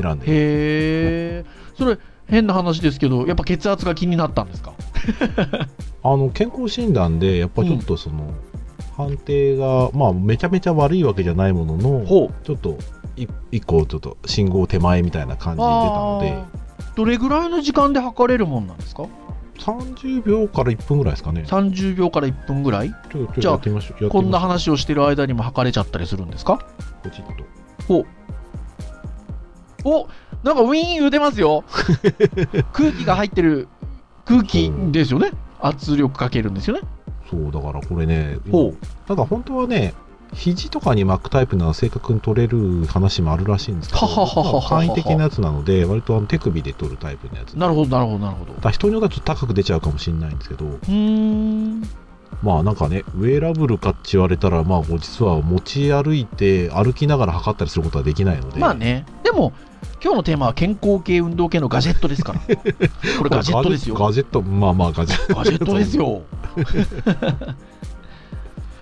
[0.00, 1.44] 選んで、へえ。
[1.78, 4.72] それ、変な話ですけど、やっぱ血圧が気になったんですか？
[6.02, 8.32] あの、健康診断で、やっぱりちょっとその、
[8.96, 12.78] 判定が、まあ、めちゃめちゃ悪いわけじゃないものの、ほちょっと
[13.16, 16.66] い一個ちょっと信号手前みたいな感じで出たので。
[16.96, 19.04] どれぐらいの時間で測れるもんなんですか
[19.58, 21.44] ？30秒から1分ぐらいですかね。
[21.46, 22.94] 30秒から1分ぐらい？
[23.38, 23.58] じゃあ
[24.10, 26.58] こんな話をしてる間にも測れちゃったりするんですか？
[27.02, 27.24] ポチッ
[27.88, 28.04] と。
[29.84, 29.98] お。
[30.02, 30.08] お
[30.42, 31.64] なんかウィーン言うてますよ。
[32.72, 33.68] 空気が入ってる
[34.24, 35.30] 空気ですよね。
[35.60, 36.82] 圧力かけるんですよね。
[37.30, 38.38] そうだからこれね
[39.08, 39.94] ただ本当はね
[40.34, 47.54] 肘とかに巻くタイプなら正確に取れる話もあるらしいんですけどはははははまあ簡易的なやつなので割とあの手首で取るタイプのやつ。
[47.54, 48.52] なるほどなるほどなるほど。
[48.54, 51.82] だ人によってはちょっと高く出ちゃうかもしれないんですけどうーん。
[52.42, 58.60] まあなんかねウェアラブルかって言われたらまあ実は持ち歩いて歩きながら測ったりすることはできないので。
[58.60, 59.06] まあね。
[59.22, 59.52] でも
[60.02, 62.40] 今日のテーマは健康系運動系のガジェットですから。
[63.18, 63.94] これガジェットですよ。
[63.94, 65.34] ガジェットまあまあガジェット。
[65.34, 66.22] ガジェットですよ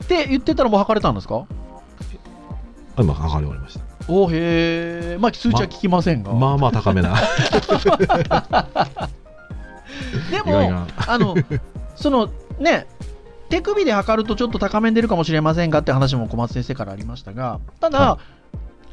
[0.05, 1.47] って言ってたらもう測れたんですか？
[2.99, 3.85] 今測り終わりました。
[4.07, 7.15] おへえまあ数値は聞きませんが、ま あまあ高めな。
[10.31, 10.87] でもな。
[11.09, 11.35] あの
[11.97, 12.87] そのね
[13.49, 18.19] 手首で測るとちょっと高めに出るかもしれませんがって話も小松先生からありましたがただ、は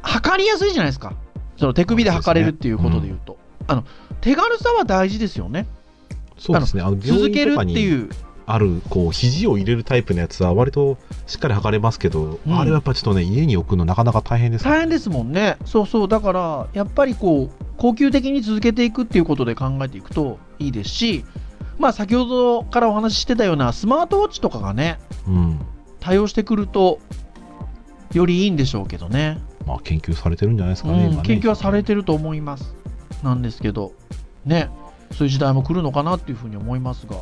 [0.01, 1.13] 測りやすいじゃないですか。
[1.57, 3.37] その手首で測れるっていうことで言うと。
[3.67, 3.83] あの
[4.21, 5.67] 手軽さは大事ですよね。
[6.39, 6.81] そうですね。
[6.81, 8.09] あの病続けるっていう
[8.45, 12.59] あるこう肘を入れるタイプのやつは割としっかり測れますけど、うん。
[12.59, 15.57] あれはやっぱちょっとね家に置くのなかなか大変です大変ですもんね。
[15.65, 16.07] そうそう。
[16.07, 21.25] だからやっぱりこう恒久的に続けていくっていうことで考えていくといいですし
[21.79, 25.59] まあ先ほどからお話ししてたようなスマートウォッチとかがねうん。
[25.99, 26.99] 対応してくると
[28.13, 29.39] よりいいんでしょうけどね。
[29.65, 31.27] まあ研究されてるんじゃないですかね,、うん、今ね。
[31.27, 32.75] 研究はされてると思います。
[33.23, 33.93] なんですけど。
[34.45, 34.69] ね。
[35.11, 37.17] そういう時代も来るのかなっていうふうに思いますが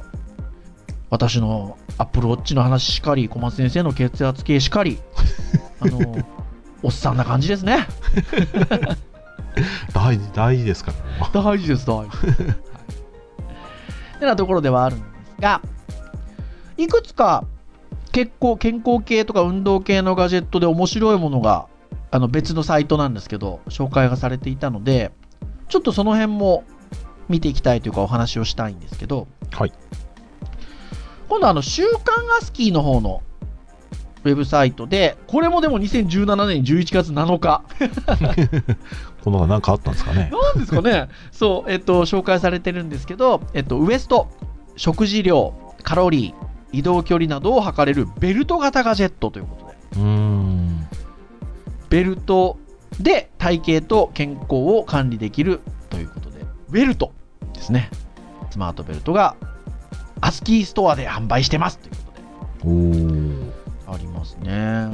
[1.09, 4.99] 私のアップルウォッチの話しかり小松先生の血圧計しかり。
[5.81, 6.17] あの
[6.81, 7.87] おっさんな感じですね。
[9.93, 10.93] 大事大事ですか？
[11.19, 12.25] らね大事です大事。
[12.25, 15.61] です、はい、てなところではあるんですが
[16.77, 17.45] いくつか
[18.11, 21.67] 結構健康系とか運動系のガジェットで面白いものが
[22.11, 25.11] あの別のサイトなんですけど紹介がされていたので
[25.67, 26.63] ちょっとその辺も
[27.27, 29.73] 見ていきたいというかお話をしたいんですけどはい
[31.29, 33.21] 今度あの週刊アスキーの方の
[34.25, 37.63] ウェブサイトでこれもでも2017年11月7日
[39.23, 40.31] このなんかあったんですかね。
[40.31, 41.09] なんですかね。
[41.31, 44.29] そう、えっと、紹介されてるんですけど、えっと、ウエスト、
[44.75, 50.87] 食事量、カロリー、移動距離などを測れるベルト型ガジェットということで、うーん。
[51.89, 52.57] ベルト
[52.99, 57.11] で体型と健康を管理できるということで、ベルト
[57.53, 57.89] ですね。
[58.51, 59.35] スマートベルトが
[60.21, 64.91] アスキーストアで販売してますということで、ありますね。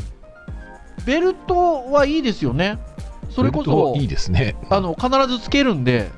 [1.05, 2.79] ベルトはいいですよね。
[3.29, 6.09] それこそいいですねあの必ずつけるんで、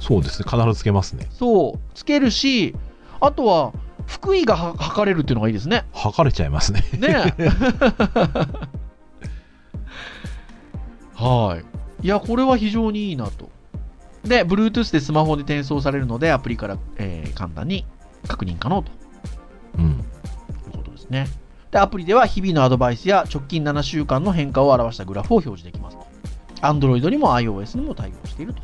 [0.00, 2.74] そうですね必ずつけますねそう、つけるし、
[3.20, 3.72] あとは、
[4.06, 5.84] 福井がは測れるっていうのがいいですね。
[5.92, 7.48] 測れちゃいますねねえ
[11.14, 11.60] は
[12.02, 12.06] い。
[12.06, 13.50] いや、これは非常にいいなと。
[14.24, 17.84] で、Bluetooth でスマホに転送されるので、アプリから、えー簡単に
[18.26, 18.90] 確認可能と
[19.78, 19.96] うんいう
[20.72, 21.28] ことですね。
[21.70, 26.06] で、アプリでは日々のアドバイスや直近7週間の変化を表したグラフを表示できますと。
[26.62, 28.62] Android にも iOS にも対応していると。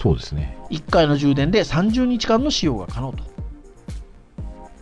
[0.00, 3.22] そうですね1回の充電で30日間の使用が可能と。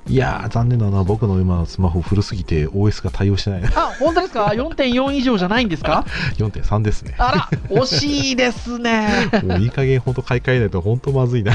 [0.09, 6.05] いやー残念だな僕の今のスマホ古すぎて OS が対応してないあ、本当ですか ?4.4 以上じゃないんですか？
[6.39, 9.29] 4.3ですねあら、惜しいですね。
[9.45, 11.55] もういい加減本当買い替えないと本当まずいな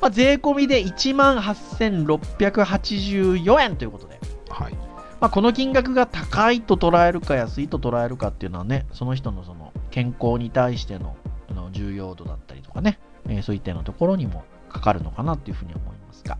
[0.00, 4.72] まあ、税込みで1万8684円ということで、はい。
[5.20, 11.16] まあ、この金額が高いと捉えるか安いと捉えるかっていうのはね、その人のその健康に対しての
[11.48, 16.38] あの重要度だったりとかね、えーそういったようなところにもかかるのかなっていうふうに思いますが、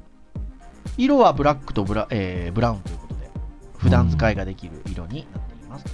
[0.98, 3.30] 色はブラックとブラ,、えーブラウンということで、
[3.78, 5.84] 普段使いができる色になっています。
[5.86, 5.88] う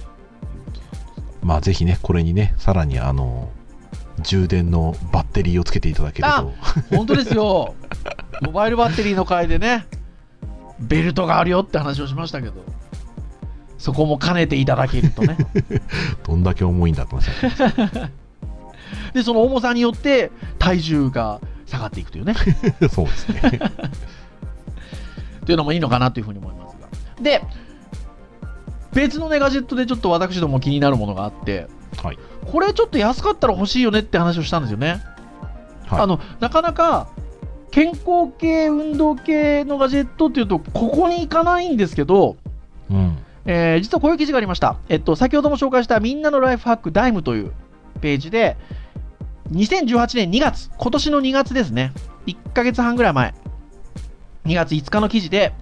[0.65, 1.05] ことです
[1.41, 3.49] まあぜひねこれにねさらにあの
[4.21, 6.53] 充電のバッテリーをつけていただけると
[6.95, 7.75] 本当ですよ。
[8.41, 9.87] モバイルバッテリーの回でね、
[10.79, 12.53] ベルトがあるよって話をしましたけど、
[13.77, 15.37] そこも兼ねていただけるとね。
[16.25, 17.25] どんだけ重いんだって話
[17.57, 18.09] だった
[19.13, 22.35] で、その重さによって体重が下がっていくというね。
[22.91, 23.59] そうですね
[25.45, 26.87] というのもいいのかなというふうに思いますが。
[27.21, 27.43] で、
[28.93, 31.67] 別のね、ガジェットでちょっと私ども気になるものがあって、
[32.01, 35.01] はいこれちょっと安かったら欲しいよねって話をしたんですよね。
[35.87, 37.07] はいあの、なかなか
[37.71, 42.37] 健康系、運動系のガジェットっていうと、ここに行かないんですけど、
[42.89, 44.77] うんえー実はこういう記事がありました。
[44.89, 47.51] えっと、先ほども紹介したみんなのライフハックダイムという
[48.01, 48.57] ページで、
[49.51, 51.93] 2018年2月、今年の2月ですね。
[52.27, 53.33] 1ヶ月半ぐらい前。
[54.45, 55.53] 2月5日の記事で、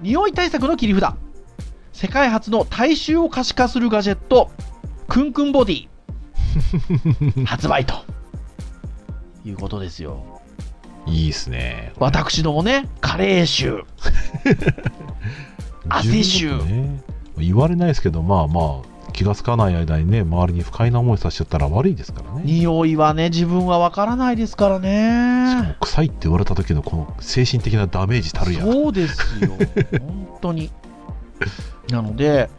[0.00, 1.14] 匂い対策の切り札。
[1.92, 4.50] 世界初の体臭を可視化するガジェット、
[5.08, 5.88] クンクンボディ。
[7.46, 7.94] 発売と。
[9.44, 10.42] いうことですよ。
[11.06, 11.92] いいですね。
[11.98, 13.84] 私どもね、加齢臭。
[15.88, 17.00] 汗臭ね
[17.38, 22.42] 言われないですけど、まあまあ、気がつかない間にね、周りに不快な思いさせちゃったら悪いですからね。
[22.44, 25.76] 匂いはね、自分はわからないですからしかもね。
[25.80, 28.62] 臭いって言われた時のこの精神的なダメージたるや。
[28.62, 29.50] そうですよ。
[30.00, 30.70] 本当に。
[31.90, 32.50] なので、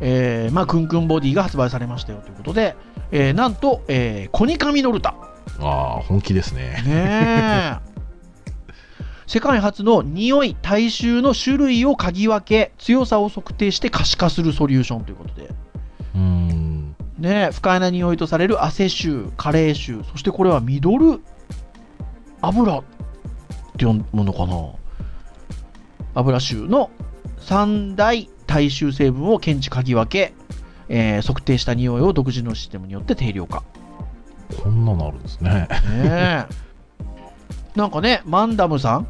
[0.00, 2.74] えーまあ、クンクンボディが発売されましたよということで、
[3.16, 5.14] えーなんと、えーコニカミノルタ。
[5.60, 6.82] ああ、本気ですね。
[6.84, 7.76] ねえ。
[9.28, 15.48] 世界初の匂い、体臭の種類を嗅ぎ分け、強さを測定して可視化するソリューションということで、
[16.16, 16.96] うーん。
[17.18, 21.22] ねえ、不快な匂いとされる汗臭、加齢臭、そしてこれはミドル
[22.42, 22.82] 油っ
[23.76, 24.56] て読むのかな
[26.16, 26.90] 油臭の
[27.38, 30.34] 三大体臭成分を検知嗅ぎ分け、
[30.88, 33.62] えー測定した匂いを独自のシステムによって定量化。
[34.62, 35.50] こんなのあるんですね。
[35.50, 36.46] ねえ
[37.74, 39.08] なんかね、マンダムさん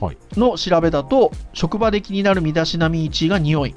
[0.00, 0.18] はい。
[0.32, 3.74] の調べだと、職場で気になる身だしなみ1位が匂い。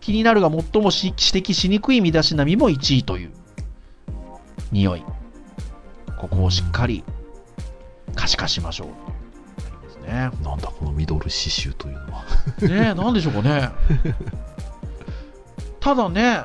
[0.00, 3.30] 気になるが最もし指摘しにくい身だしなみも1位という。
[4.72, 5.04] 匂い。
[6.18, 7.04] ここをしっかり
[8.14, 10.30] 可視化しましょうね。
[10.42, 12.24] なんだこのミドル刺繍というのは。
[12.62, 13.70] ねえ、なんでしょうかね。
[15.82, 16.44] ただね、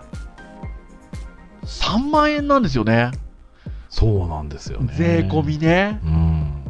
[1.64, 3.12] 3万円なんですよね。
[3.88, 4.92] そうなんですよね。
[4.98, 6.00] 税込みね。
[6.04, 6.64] うん。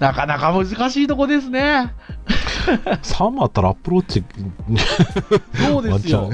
[0.00, 1.94] なかなか難しいとこですね。
[3.02, 4.24] 3万あったらアップローチ、
[5.54, 6.30] そうですよ。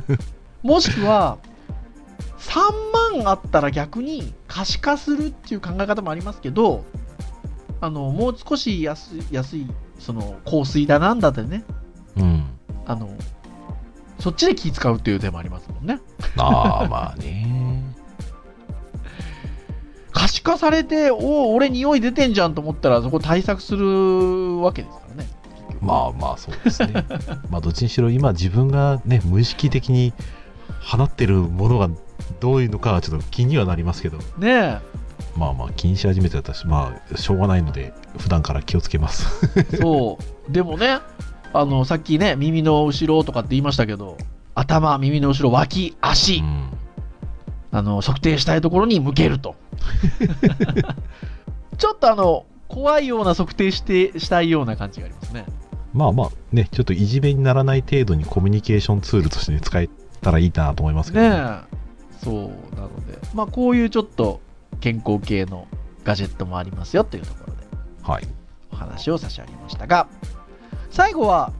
[0.62, 1.36] もしくは、
[2.38, 6.86] 3万あったら逆に可視化するっていう考え方もありますけど、
[7.82, 9.66] あの、もう少し安い、安い、
[9.98, 11.62] その、香水だなんだってね、
[12.16, 12.44] うん。
[12.86, 13.10] あの、
[14.20, 16.00] そっちで気使うっていう手もありますもんね。
[16.36, 17.82] ああ、まあね。
[20.12, 25.28] 可視化されて、おお、俺匂い出てんじゃんと思ったら、そこ対策するわけですからね。
[25.80, 27.06] まあまあそうですね。
[27.48, 30.12] まあどっちにしろ今自分がね、無意識的に
[30.82, 31.88] 放ってるものが
[32.40, 34.78] どういうのかはちょっと気にはなりますけど、ねえ。
[35.36, 39.26] まあまあ気にし始めて私、まあしょうがないので、普段から気をつけます。
[39.80, 40.52] そう。
[40.52, 40.98] でもね、
[41.52, 44.16] あの、さっきね、耳の後ろとかって言いましたけど、
[44.54, 46.70] 頭、耳の後ろ、脇、足、うん
[47.72, 49.54] あの、測定したいところに向けると。
[51.78, 55.46] ちょっとあの、怖いような測定して、したいような感じがありますね。
[55.92, 59.88] まあまあね、ちょっといじめにならない程度にコミュニケーションツールとして、ね、使え
[60.20, 62.24] たらいいなと思いますけど、ねえ。
[62.24, 64.40] そう、なので、まあ、こういうちょっと
[64.80, 65.66] 健康系の
[66.04, 67.62] ガジェットもありますよというところで
[68.02, 68.28] はい。
[68.72, 70.06] お話を差し上げましたが、
[70.90, 71.52] 最後は、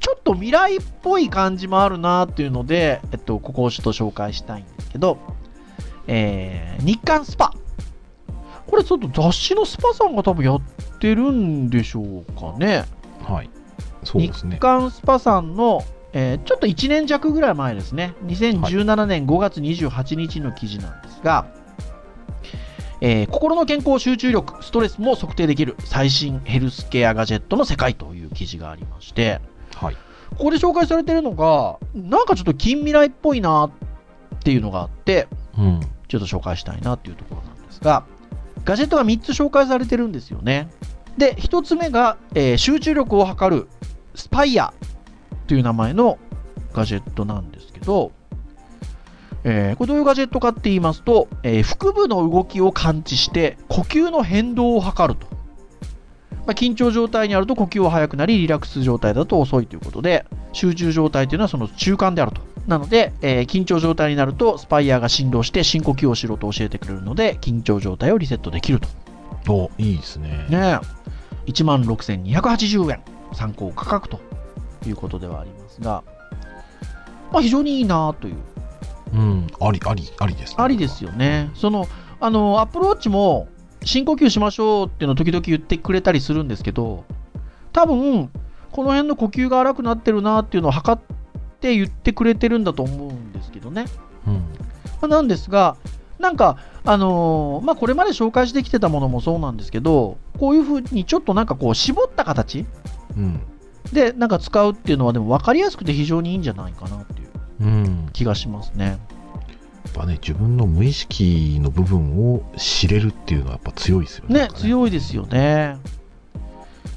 [0.00, 5.18] ちょっと未来っぽい感じもあるなっていうので、えっと、ここをちょっと紹介したいんですけど、
[6.06, 7.52] えー日刊スパ。
[8.66, 10.60] これちょっと雑誌のスパさんが多分やっ
[11.00, 12.84] てるんでしょうかね。
[13.22, 13.50] はい。
[14.04, 14.60] そうですね日。
[14.60, 15.82] 刊スパさんの、
[16.12, 21.46] えーちょっと1年弱ぐらい前ですね、2017年5月28日の記事なんですが、
[23.00, 29.40] えー心の健康、集中力、ストレスも測定できる最新ヘルスケアガジェットの世界という記事がありまして、
[29.74, 29.96] はい。
[30.36, 35.28] ここで紹介されてるのが、なんかちょっと近未来っぽいなっていうのがあって、
[35.58, 35.80] うん。
[36.08, 38.04] ちょっと紹介したいなっていうところなんですが、
[38.64, 40.68] ガジェットが3つ紹介されてるんですよね。
[41.18, 43.68] で、1つ目が、えー集中力を測る
[44.14, 44.72] スパイア
[45.46, 46.18] という名前の
[46.72, 48.12] ガジェットなんですけど、
[49.48, 55.28] えーこれどういうガジェットかって言いますと、えー腹部の動きを感知して呼吸の変動を測ると。
[56.46, 62.40] まあ、緊張状態にあると呼吸は速くなり、リラックス状態だと遅いということで、集中状態というのはその中間であると。
[62.66, 68.88] なので、えー緊張状態になると、スパイヤーが振動して深呼吸をしろと教えてくれるので、緊張状態をリセットできると。
[69.52, 70.46] お、いいですね。
[70.50, 70.80] ね
[71.46, 71.50] え。
[71.50, 73.00] 1万6280円。
[73.32, 74.20] 参考価格と
[74.86, 76.02] いうことではありますが、
[77.32, 78.34] まあ、非常にいいなという。
[79.16, 79.46] うん。
[79.60, 80.56] あり、あり、ありです、ね。
[80.58, 81.50] ありですよね。
[81.54, 81.88] その、
[82.20, 83.48] あの、アップローチも、
[83.84, 87.04] 深呼吸しましょうっていうのを時々言ってくれたりするんですけど、
[87.72, 88.30] 多分、
[88.72, 91.02] この辺の呼吸が荒くなってるなっていうのを測っ
[91.60, 93.86] て言ってくれてるんだと思うんですけどね。
[94.26, 94.34] うん。
[94.34, 94.40] ま
[95.02, 95.76] あなんですが、
[96.18, 102.66] なんか、あのーまあ、これまで紹介してきてたものもそうなんですけど、こういうふうにちょっとなんかこう絞った形
[103.16, 103.40] うん。
[103.92, 107.25] で、なんか使うっていうのは、でも分かりやすくて非常にいいんじゃないかなっていううん。
[108.12, 108.84] 気がしますね。
[108.86, 114.40] やっぱね、自分の無意識の部分を知れるっていうのはやっぱ強いですよね。
[114.40, 115.78] ね強いですよね。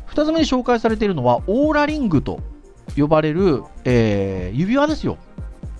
[0.08, 2.40] 2つ目に紹介されているのは、オーラリングと
[2.98, 5.18] 呼ばれる、えー指輪ですよ。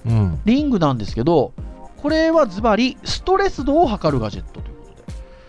[0.06, 0.40] うん。
[0.46, 1.54] リングなんですけど、
[1.98, 4.94] これはズバリストレス度を測るガジェットというこ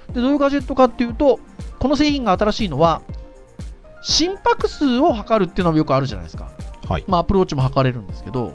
[0.07, 0.15] とで。
[0.15, 1.39] で、どういうガジェットかっていうと、
[1.79, 3.03] この製品が新しいのは、
[4.03, 6.51] 心拍数を測るっていうのもよくあるじゃないですか。
[6.89, 7.05] はい。
[7.07, 8.55] まあ、アプローチも測れるんですけど、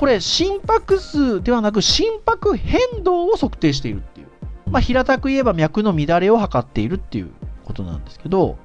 [0.00, 4.28] これ、心拍数ではなく、心拍変動を測定しているっていう。
[4.70, 7.30] まあ、平たく言えば脈の乱れを測っているっていう
[7.66, 8.56] ことなんですけど、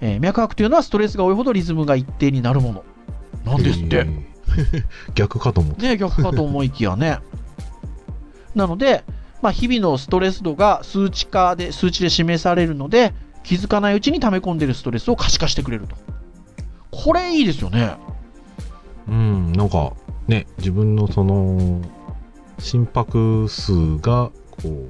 [0.00, 2.84] えー脈拍というのはストレスが多いほどリズムが一定になるもの
[3.44, 3.98] なんですって。
[3.98, 4.26] えー
[5.14, 5.82] 逆かと思って。
[5.82, 7.20] ね、逆かと思いきやね。
[8.56, 9.04] なので、
[9.42, 13.14] まあ、日々のストレス度が数値化で、数値で示されるので、
[13.44, 15.94] 気づかないうちに溜め込んでいるストレスを可視化してくれると。
[16.90, 17.94] これいいですよね。
[19.06, 19.92] うん、なんか
[20.28, 21.80] ね、自分のその
[22.58, 24.88] 心拍数がこう、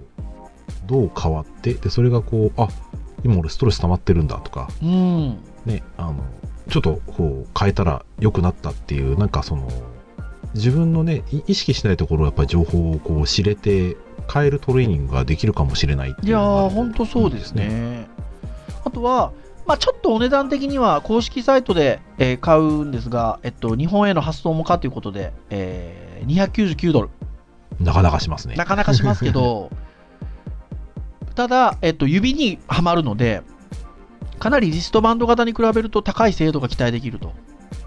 [0.86, 2.68] どう変わって、で、それがこう、あ
[3.24, 5.38] 今俺ストレス溜まってるんだとか、うん。
[5.64, 6.24] ね、あの、
[6.68, 9.68] ちょっとこう変えたら良くなったっていう、なんかその、
[10.54, 13.96] 自分のね、い意識しないところやっぱり情報をこう知れて、
[14.32, 18.08] 変えるトレーニングができるかもしれないっていやー、いうのがあるほんとそうですね。
[18.84, 19.32] あとは、
[19.66, 27.10] まあ、ちょっとお値段的には公式サイトで、えー買うんですが、えっと、日本への発送もかということで、えー299ドル。
[27.80, 28.54] なかなかしますね。
[28.54, 29.70] なかなかしますけど、
[31.34, 33.42] ただ、えっと、指にはまるので、
[34.38, 37.32] かなりリストバンド型に比べると高い精度が期待できると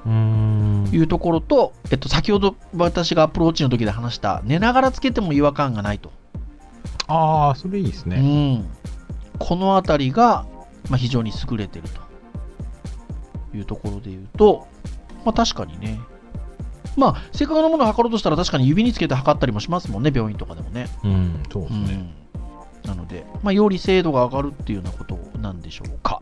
[0.06, 0.90] うーん。
[0.92, 6.12] いうところと、えっと、先ほど私がアプローチの時で話した、寝ながらつけても違和感がないと。
[7.08, 8.56] ああ、それいいですうね。
[8.58, 8.66] ん、
[9.40, 10.46] このあたりが、
[10.90, 14.68] まあ、非常に優れてるというところで言うと、
[15.26, 16.00] まあ、確かにね、
[16.98, 20.88] まあ、せっかくのものを測ろうとしたら確かに指につけて測ったりもしますもんね、病院とかでもね。
[21.04, 21.94] うん、そうですうね。
[21.94, 22.14] ん、
[22.84, 26.22] なので、まあ、より精度が上がるっていうようなことなんでしょうか。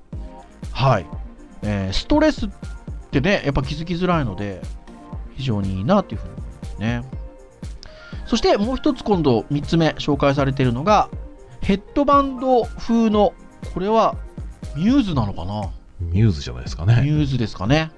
[0.71, 1.05] はい。
[1.63, 2.49] えーストレスっ
[3.11, 4.61] てね、やっぱ気づきづらいので、
[5.35, 7.03] 非常にいいなというふうに思いますね。
[8.25, 11.09] そしてもう一つ今度3つ目紹介されているのが、
[11.61, 13.33] ヘッドバンド風の、
[13.73, 14.15] これは
[14.75, 15.69] ミューズなのかな？
[15.99, 17.01] ミューズじゃないですかね。
[17.03, 17.91] ミューズですかね。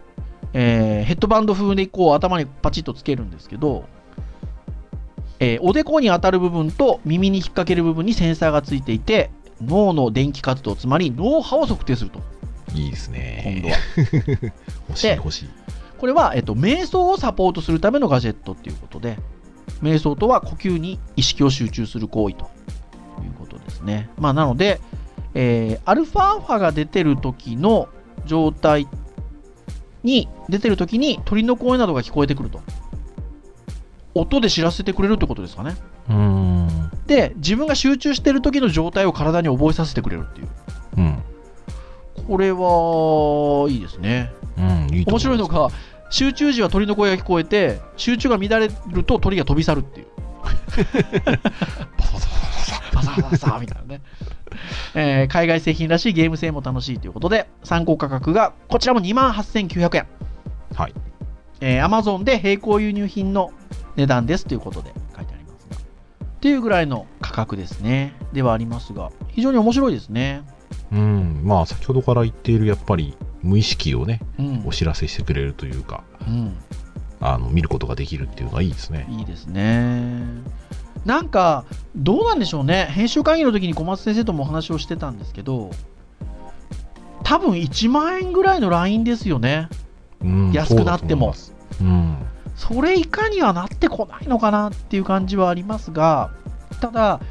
[0.53, 3.85] えーヘッドバンド風でこう頭にパチッとつけるんですけど、
[5.39, 12.21] えーおでこに当たる部分と耳に引っ掛ける部分にセンサーがついていて、脳の電気活動、つまり脳波を測定すると、
[12.73, 13.61] いいですね。
[13.61, 14.53] 今度は。
[14.89, 15.49] 欲しいで欲しい。
[15.97, 19.17] これは、えっと、瞑想をサポートするためのガジェットっていうことで、
[19.83, 22.49] 瞑想とは呼吸に意識を集中する行為と
[23.21, 24.09] いうことですね。
[24.17, 24.79] まあ、なので、
[25.33, 27.89] えーアルファ波が出てる時の
[28.25, 28.87] 状態
[30.03, 32.61] に、出てる時に鳥の声などが聞こえてくると。
[34.15, 35.75] 音で知らせてくれるってことですかね。
[36.09, 36.91] うーん。
[37.05, 40.47] で、自分が集中してる時の状態を体に覚えさせてくれるっていう。
[40.97, 41.23] うん。
[42.27, 44.31] これは、いいですね。
[44.57, 45.59] うん、いい面白いのが。
[45.59, 45.69] が、
[46.09, 50.07] 集中時は鳥の声が聞こえて、集中が乱れると鳥が飛び去るっていう。
[52.93, 54.01] バサバサみたいなね。
[54.95, 60.07] えー海外製品らしいゲーム性も楽しいということで、参考価格がこちらも28,900円。
[60.75, 60.93] はい。
[61.61, 63.51] えー Amazon で並行輸入品の
[63.95, 65.77] 値段ですということで書いてありますが。
[65.77, 65.79] っ
[66.39, 68.13] ていうぐらいの価格ですね。
[68.33, 70.43] ではありますが、非常に面白いですね。
[70.91, 71.41] うん。
[71.43, 74.71] まあ、先ほどから言っている、やっぱり、無意識をね、うんお。
[74.71, 76.57] 知らせしてくれるというか、うん
[77.21, 79.05] あの、見ることができるっていうのはいいですね。
[79.09, 80.23] いいですね。
[81.09, 82.85] なんか、どうなんでしょうね。
[82.91, 85.71] 編集会議の時に小松先生ともお話をしてたんですけど、
[87.23, 89.69] 多分1万円ぐらいのラインですよね。
[90.21, 90.51] うん。
[90.51, 96.29] 安くなってもそうだと思いますそれ以下にはなってこないのかなっていう感じはありますが、
[96.79, 97.21] ただ、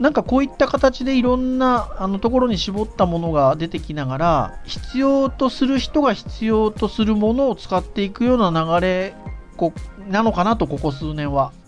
[0.00, 9.14] なんかこういった形でいろんなあのところに絞ったものが出てきながら、必要とする人が必要とするものを使っていくような流れ
[9.56, 9.72] こ
[10.08, 11.60] なのかなと、ここ数年はうん。
[11.60, 11.63] うん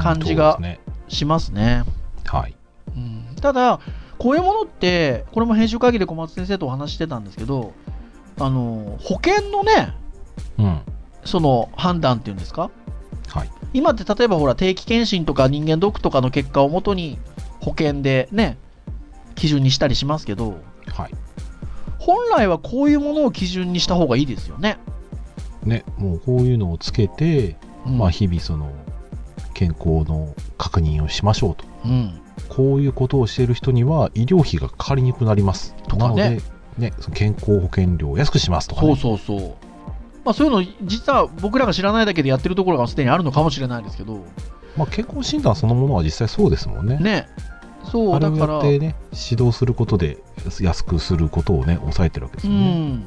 [0.00, 0.58] 感じが。
[1.08, 1.84] しますね。
[2.24, 2.54] はい。
[2.96, 3.80] うんただ、
[4.18, 7.72] こういうものって、これも編集会議で小松先生とお話ししてたんですけど、
[8.38, 9.94] あの保険のね、
[10.58, 10.80] うん。
[11.24, 12.70] その判断っていうんですか、
[13.28, 13.50] はい。
[13.74, 17.18] 今って例えばほら、定期検診とか人間ドックとかの結果をもとに
[17.60, 18.58] 保険でね、
[19.34, 20.56] 基準にしたりしますけど、
[20.86, 21.10] はい。
[21.98, 24.78] 本来はこういうものを基準にした方がいいですよね。
[25.62, 27.56] ね、もうこういうのをつけて、
[27.86, 28.72] うんまあ、日々その、
[29.52, 31.64] 健康の確認をしましょうと。
[31.84, 35.74] うん、こういうことをしている人には医療費がかかりにくくなります。
[35.88, 36.42] とかねなので、
[36.78, 39.54] ね、その健康保険料を安くしますとか、ね、そうそうそう。
[40.24, 44.24] まあそういうの、実は僕らが知らないだけでやってるところがすでにあるのかもしれないですけど、
[44.76, 46.96] まあ、健康診断そのものは実際そうですもんね。
[46.98, 47.28] ね。
[47.84, 50.18] そう、だから、ね、指導することで
[50.60, 52.92] 安くすることをね、抑えてるわけですうよね。
[52.92, 53.04] ん。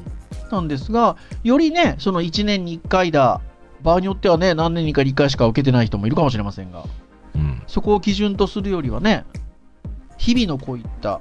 [0.50, 3.40] なんですが、よりね、その1年に1回だ、
[3.82, 6.84] 場合によってはね、何年に1回、2回しか受けてない人もいるかもしれませんが、
[7.34, 7.62] うん。
[7.66, 9.24] そこを基準とするよりはね、
[10.16, 11.20] 日々のこういった、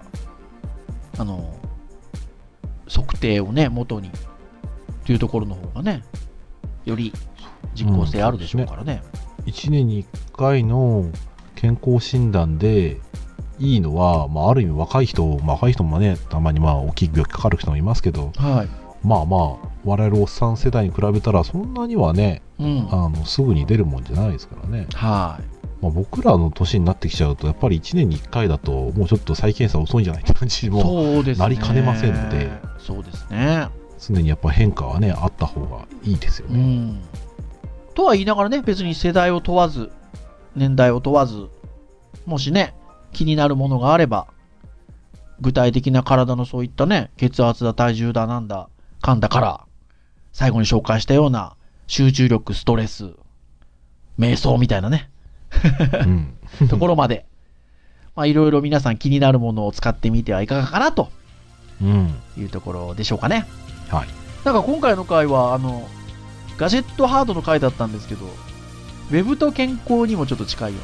[1.17, 1.55] あの、
[2.87, 4.11] 測定をね、元に、
[5.05, 6.03] というところの方がね、
[6.85, 7.13] より
[7.75, 9.01] 実効性あるでしょうからね。
[9.45, 11.05] 1年に1回の
[11.55, 12.99] 健康診断で
[13.59, 19.07] いいのは、まあ、ある意味若い人、まあ、若い人もね、たまにまあ大きい病気かかる人もいますけど、はい。
[19.07, 22.87] まあまあ、我々おっさん世代に比べたら、そんなにはね、うん。
[22.91, 24.87] あのすぐに出るもんじゃないですからね。
[24.93, 25.55] はい。
[25.81, 31.43] まあ、僕らの年になってきちゃうと、やっぱり1年に1回だと、もうちょっと再検査遅いんじゃないって感じも、そうですね。
[31.43, 33.67] なりかねませんのでそうですね。
[33.99, 36.59] 常にやっぱ変化はね、あった方がいいですよね。
[36.59, 37.01] うん。
[37.93, 39.91] とは言いながらね、別に世代を問わず、
[40.55, 41.47] 年代を問わず、
[42.25, 42.73] もしね、
[43.11, 44.27] 気になるものがあれば、
[45.41, 48.69] 具体的な体のそういったね、血圧だ、体重だ、なんだ、
[49.01, 49.64] かんだから、
[50.35, 51.55] 最後に紹介したような
[51.87, 53.11] 集中力、ストレス、
[54.19, 55.09] 瞑想みたいなね、
[56.03, 56.35] うん。
[56.67, 57.25] ところまで、
[58.17, 61.09] まあいろいろ皆さん気になるものを使ってみてはいかがかなと
[61.81, 62.15] うん。
[62.37, 63.47] いうところでしょうかね。
[63.87, 64.07] はい。
[64.43, 65.87] なんか今回の回は、あの、
[66.57, 70.79] ガジェットハードの回だったんですけど、ウェブと健康にもちょっと近いよ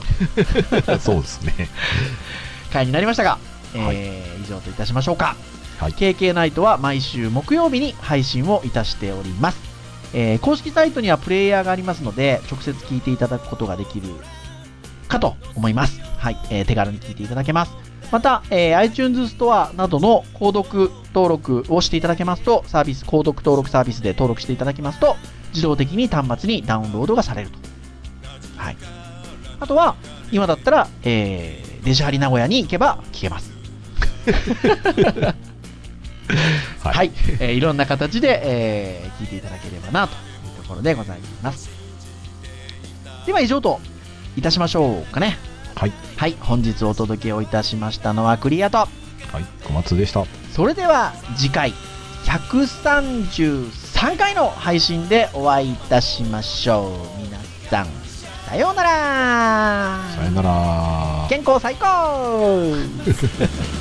[0.88, 1.68] うな そうですね。
[2.72, 5.36] 回になりましたが、はいえー以上といたしましょうか。
[5.82, 5.94] はい。
[5.94, 9.60] KK ナイトは毎週木曜日に配信をいたしております。
[10.14, 14.08] えー公式サイトにはプレイヤーがありますので、直接聞いていただくことができる
[15.08, 16.00] かと思います。
[16.20, 16.38] はい。
[16.52, 17.72] えー手軽に聞いていただけます。
[18.12, 25.16] また、えー iTunes ストアなどの購読登録をしていただけますと、サービス、購読登録サービスで登録していただきますと、
[25.50, 27.58] 自動的に端末にダウンロードがされると。
[28.56, 28.78] はい。
[29.60, 29.96] あとは、
[30.32, 33.52] 今だったら、えーデジハリ名古屋に行けば聞けます。
[36.84, 40.18] はいはい、えーいろんな形で、えー聞いていただければなとい
[40.52, 41.70] うところでございます。
[43.26, 43.80] では以上と
[44.36, 45.38] いたしましょうかね。
[45.76, 45.94] はい。
[46.18, 48.90] はい、本日お届けをいたしましたのはクリアと、はい。
[49.64, 50.26] 小松でした。
[50.52, 51.74] それでは次回
[52.26, 57.22] 133回の配信でお会いいたしましょう。
[57.22, 57.38] 皆
[57.70, 57.88] さん、
[58.48, 61.28] さようならさよなら。
[61.30, 62.76] 健康最高